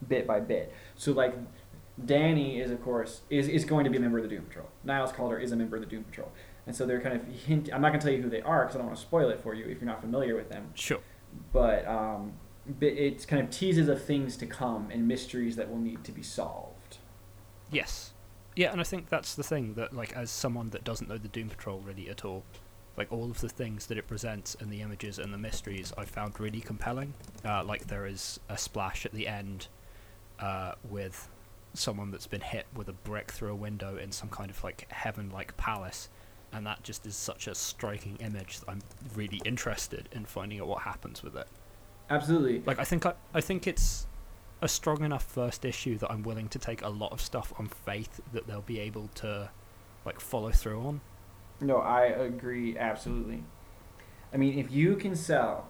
[0.07, 0.71] bit by bit.
[0.95, 1.33] So like
[2.03, 4.69] Danny is of course is, is going to be a member of the Doom Patrol.
[4.83, 6.31] Niles Caulder is a member of the Doom Patrol,
[6.67, 7.69] and so they're kind of hint.
[7.73, 9.29] I'm not going to tell you who they are because I don't want to spoil
[9.29, 10.69] it for you if you're not familiar with them.
[10.75, 10.99] Sure.
[11.53, 12.33] But um,
[12.81, 16.23] it's kind of teases of things to come and mysteries that will need to be
[16.23, 16.97] solved.
[17.71, 18.13] Yes.
[18.55, 21.27] Yeah, and I think that's the thing that, like, as someone that doesn't know the
[21.27, 22.43] Doom Patrol really at all,
[22.97, 26.05] like all of the things that it presents and the images and the mysteries, I
[26.05, 27.13] found really compelling.
[27.43, 29.67] Uh, like there is a splash at the end
[30.39, 31.27] uh, with
[31.73, 34.87] someone that's been hit with a brick through a window in some kind of like
[34.89, 36.07] heaven-like palace,
[36.53, 38.81] and that just is such a striking image that I'm
[39.15, 41.47] really interested in finding out what happens with it.
[42.09, 42.61] Absolutely.
[42.65, 44.07] Like I think I, I think it's
[44.61, 47.67] a strong enough first issue that I'm willing to take a lot of stuff on
[47.67, 49.49] faith that they'll be able to
[50.05, 51.01] like follow through on.
[51.61, 53.43] No, I agree absolutely.
[54.33, 55.67] I mean, if you can sell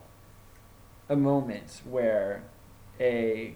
[1.09, 2.43] a moment where
[2.99, 3.55] a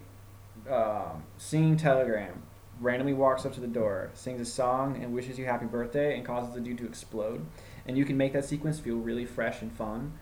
[0.70, 2.43] um, singing telegram
[2.80, 6.26] randomly walks up to the door, sings a song, and wishes you happy birthday, and
[6.26, 7.46] causes the dude to explode,
[7.88, 10.14] and you can make that sequence feel really fresh and fun,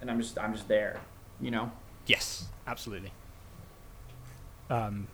[0.00, 1.00] and I'm just I'm just there,
[1.40, 1.72] you know.
[2.06, 3.12] Yes, absolutely.
[4.70, 5.08] Um,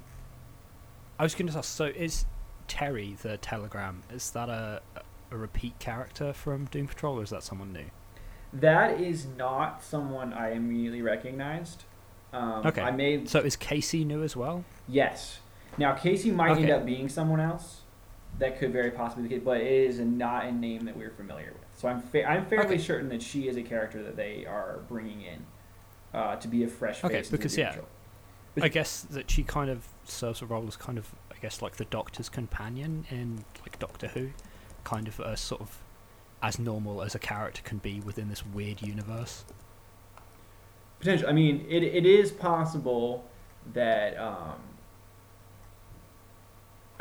[1.18, 1.70] I was going to ask.
[1.70, 2.24] So, is
[2.68, 4.02] Terry the Telegram?
[4.12, 4.82] Is that a
[5.30, 7.86] a repeat character from Doom Patrol, or is that someone new?
[8.52, 11.84] That is not someone I immediately recognized.
[12.34, 12.82] Um, Okay.
[12.82, 14.64] I made So, is Casey new as well?
[14.88, 15.38] Yes.
[15.78, 17.80] Now Casey might end up being someone else.
[18.38, 21.52] That could very possibly be the but it is not a name that we're familiar
[21.52, 21.78] with.
[21.78, 22.78] So I'm fa- I'm fairly Okay.
[22.78, 25.44] certain that she is a character that they are bringing in
[26.14, 27.26] uh, to be a fresh Okay, face.
[27.26, 27.88] into because, yeah, Patrol.
[28.62, 31.76] I guess that she kind of serves a role as kind of, I guess, like
[31.76, 34.30] the Doctor's companion in like Doctor Who,
[34.84, 35.78] kind of a sort of
[36.42, 39.44] as normal as a character can be within this weird universe.
[41.00, 41.28] Potential.
[41.28, 43.24] I mean, it, it is possible
[43.74, 44.16] that.
[44.18, 44.54] Um,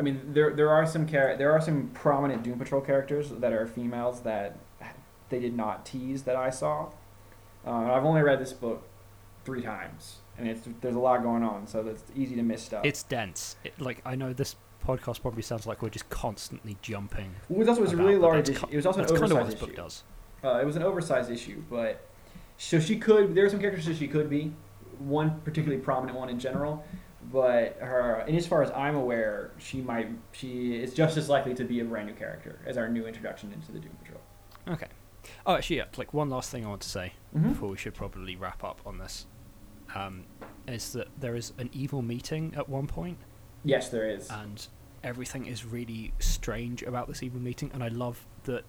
[0.01, 3.53] I mean, there there are some char- there are some prominent Doom Patrol characters that
[3.53, 4.57] are females that
[5.29, 6.89] they did not tease that I saw.
[7.63, 8.87] Uh, I've only read this book
[9.45, 12.83] three times, and it's there's a lot going on, so it's easy to miss stuff.
[12.83, 13.57] It's dense.
[13.63, 17.35] It, like I know this podcast probably sounds like we're just constantly jumping.
[17.47, 18.65] Well, it was also it was a about, really large issue.
[18.71, 20.03] It was also an That's kind of what oversized this book does.
[20.43, 22.07] Uh, it was an oversized issue, but
[22.57, 23.35] so she could.
[23.35, 24.51] There are some characters that she could be.
[24.97, 26.83] One particularly prominent one in general,
[27.31, 28.23] but her.
[28.27, 30.09] And as far as I'm aware, she might.
[30.31, 33.51] She is just as likely to be a brand new character as our new introduction
[33.53, 34.21] into the Doom Patrol.
[34.67, 34.87] Okay.
[35.45, 35.85] Oh, actually, yeah.
[35.97, 37.49] Like one last thing I want to say Mhm.
[37.49, 39.27] before we should probably wrap up on this,
[39.95, 40.23] um,
[40.67, 43.17] is that there is an evil meeting at one point,
[43.63, 44.29] Yes, there is.
[44.31, 44.67] and
[45.03, 48.65] everything is really strange about this evil meeting, and I love that.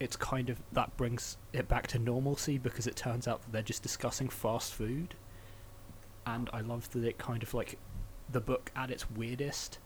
[0.00, 3.62] It's kind of that brings it back to normalcy because it turns out that they're
[3.62, 5.14] just discussing fast food,
[6.26, 7.78] and I love that it kind of like
[8.30, 9.78] the book at its weirdest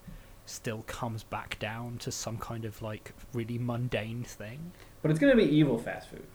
[0.44, 4.72] still comes back down to some kind of like really mundane thing.
[5.02, 6.26] but it's going to be evil fast food.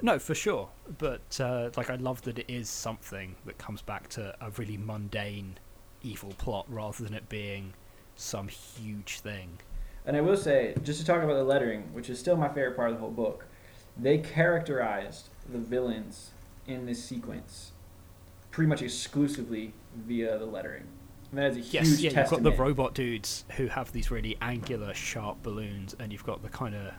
[0.00, 0.68] No, for sure.
[0.98, 4.76] But uh, like, I love that it is something that comes back to a really
[4.76, 5.58] mundane,
[6.02, 7.74] evil plot rather than it being
[8.14, 9.58] some huge thing.
[10.06, 12.76] And I will say, just to talk about the lettering, which is still my favorite
[12.76, 13.46] part of the whole book,
[13.96, 16.30] they characterized the villains
[16.66, 17.72] in this sequence
[18.50, 20.84] pretty much exclusively via the lettering.
[21.30, 24.10] And that is a huge Yes, yeah, you've got the robot dudes who have these
[24.10, 26.92] really angular, sharp balloons, and you've got the kind of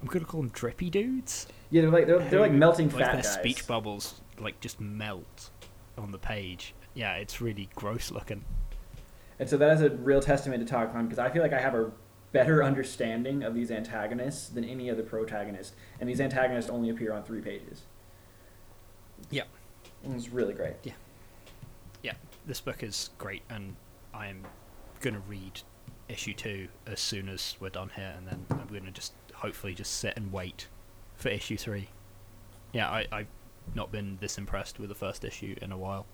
[0.00, 1.46] I'm gonna call them drippy dudes.
[1.70, 3.32] yeah, they're like they're, they're like melting like fat their guys.
[3.34, 5.50] speech bubbles like just melt
[5.96, 6.74] on the page.
[6.94, 8.44] Yeah, it's really gross looking.
[9.38, 11.74] And so that is a real testament to Todd because I feel like I have
[11.74, 11.92] a
[12.32, 17.22] better understanding of these antagonists than any other protagonist, and these antagonists only appear on
[17.22, 17.82] three pages.
[19.30, 19.44] Yeah.
[20.04, 20.74] And was really great.
[20.82, 20.92] Yeah.
[22.02, 22.14] Yeah.
[22.46, 23.76] This book is great, and
[24.14, 24.44] I'm
[25.00, 25.60] gonna read
[26.08, 29.98] issue two as soon as we're done here, and then I'm gonna just hopefully just
[29.98, 30.68] sit and wait
[31.16, 31.88] for issue three.
[32.72, 33.28] Yeah, I, I've
[33.74, 36.06] not been this impressed with the first issue in a while.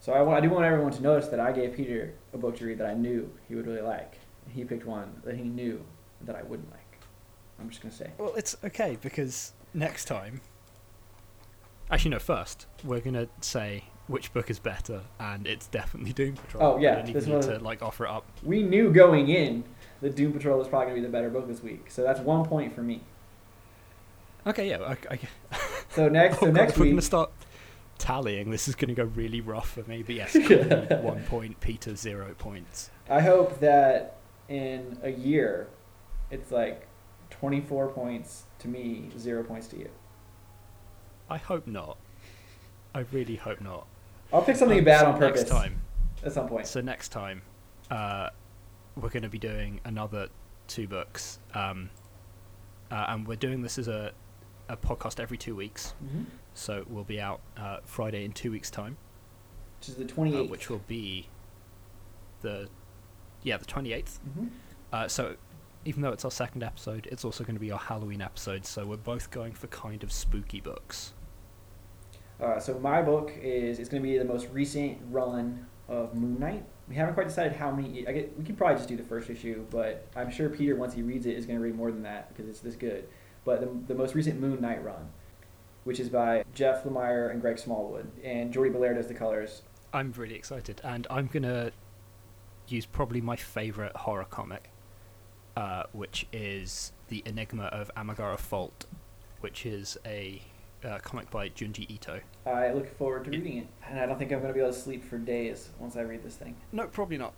[0.00, 2.66] So I, I do want everyone to notice that I gave Peter a book to
[2.66, 4.14] read that I knew he would really like.
[4.48, 5.84] He picked one that he knew
[6.22, 6.80] that I wouldn't like.
[7.60, 8.10] I'm just gonna say.
[8.18, 10.40] Well, it's okay because next time.
[11.92, 12.18] Actually, no.
[12.18, 16.62] First, we're gonna say which book is better, and it's definitely Doom Patrol.
[16.74, 18.24] Oh, yeah, We this need one- to like offer it up.
[18.42, 19.62] We knew going in
[20.00, 21.90] that Doom Patrol was probably going to be the better book this week.
[21.90, 23.02] So that's one point for me.
[24.46, 24.82] Okay, yeah.
[24.82, 25.18] I, I,
[25.90, 27.30] So next, so oh, God, next if we're gonna start
[27.98, 30.02] tallying, this is gonna go really rough for me.
[30.02, 30.34] But yes,
[31.02, 32.90] one point, Peter zero points.
[33.08, 34.16] I hope that
[34.48, 35.68] in a year,
[36.30, 36.86] it's like
[37.30, 39.90] 24 points to me, zero points to you.
[41.32, 41.96] I hope not.
[42.94, 43.86] I really hope not.
[44.32, 45.80] I'll pick something Um, bad so on purpose Next time.
[46.24, 46.66] at some point.
[46.66, 47.42] So next time,
[47.90, 48.28] uh,
[48.96, 50.28] we're going to be doing another
[50.68, 51.90] two books, um,
[52.90, 54.12] uh, and we're doing this as a,
[54.68, 55.94] a podcast every two weeks.
[56.04, 56.26] Mhm.
[56.54, 58.98] So we'll be out uh, Friday in two weeks' time,
[59.80, 60.50] Which is the uh, 28th.
[60.50, 61.28] which will be
[62.42, 62.68] the
[63.42, 64.20] yeah the twenty eighth.
[64.38, 64.50] Mhm.
[64.92, 65.36] Uh, so
[65.86, 68.64] even though it's our second episode, it's also going to be our Halloween episode.
[68.66, 71.12] So we're both going for kind of spooky books.
[72.42, 76.40] Uh, so my book is it's going to be the most recent run of Moon
[76.40, 76.64] Knight.
[76.88, 78.06] We haven't quite decided how many.
[78.06, 80.92] I get, we could probably just do the first issue, but I'm sure Peter, once
[80.92, 83.06] he reads it, is going to read more than that because it's this good.
[83.44, 85.08] But the, the most recent Moon Knight run,
[85.84, 89.62] which is by Jeff Lemire and Greg Smallwood, and Jordie Bellaire does the colors.
[89.92, 91.70] I'm really excited, and I'm gonna
[92.66, 94.70] use probably my favorite horror comic,
[95.56, 98.86] uh, which is the Enigma of Amigara Fault,
[99.40, 100.42] which is a
[100.84, 102.20] uh, comic by Junji Ito.
[102.46, 104.72] I look forward to reading it, and I don't think I'm going to be able
[104.72, 106.56] to sleep for days once I read this thing.
[106.72, 107.34] No, probably not.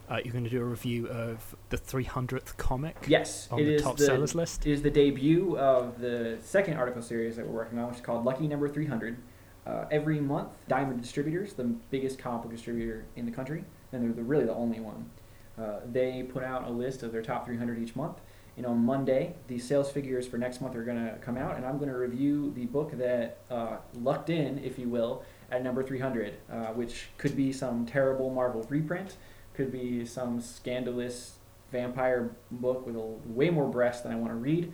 [0.09, 3.75] uh, you're going to do a review of the 300th comic Yes, on it the
[3.75, 4.65] is top the, sellers list.
[4.65, 8.01] It is the debut of the second article series that we're working on, which is
[8.01, 9.17] called Lucky Number 300.
[9.65, 14.13] Uh, every month, Diamond Distributors, the biggest comic book distributor in the country, and they're
[14.13, 15.09] the, really the only one,
[15.57, 18.19] uh, they put out a list of their top 300 each month.
[18.57, 21.65] And on Monday, the sales figures for next month are going to come out, and
[21.65, 25.83] I'm going to review the book that uh, lucked in, if you will, at number
[25.83, 29.17] 300, uh, which could be some terrible Marvel reprint,
[29.53, 31.35] could be some scandalous
[31.71, 34.71] vampire book with a, way more breasts than I want to read.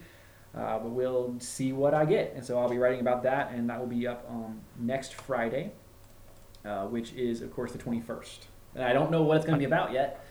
[0.53, 2.33] Uh, but we'll see what I get.
[2.35, 5.71] And so I'll be writing about that, and that will be up um, next Friday,
[6.65, 8.39] uh, which is, of course, the 21st.
[8.75, 10.23] And I don't know what it's going to be about yet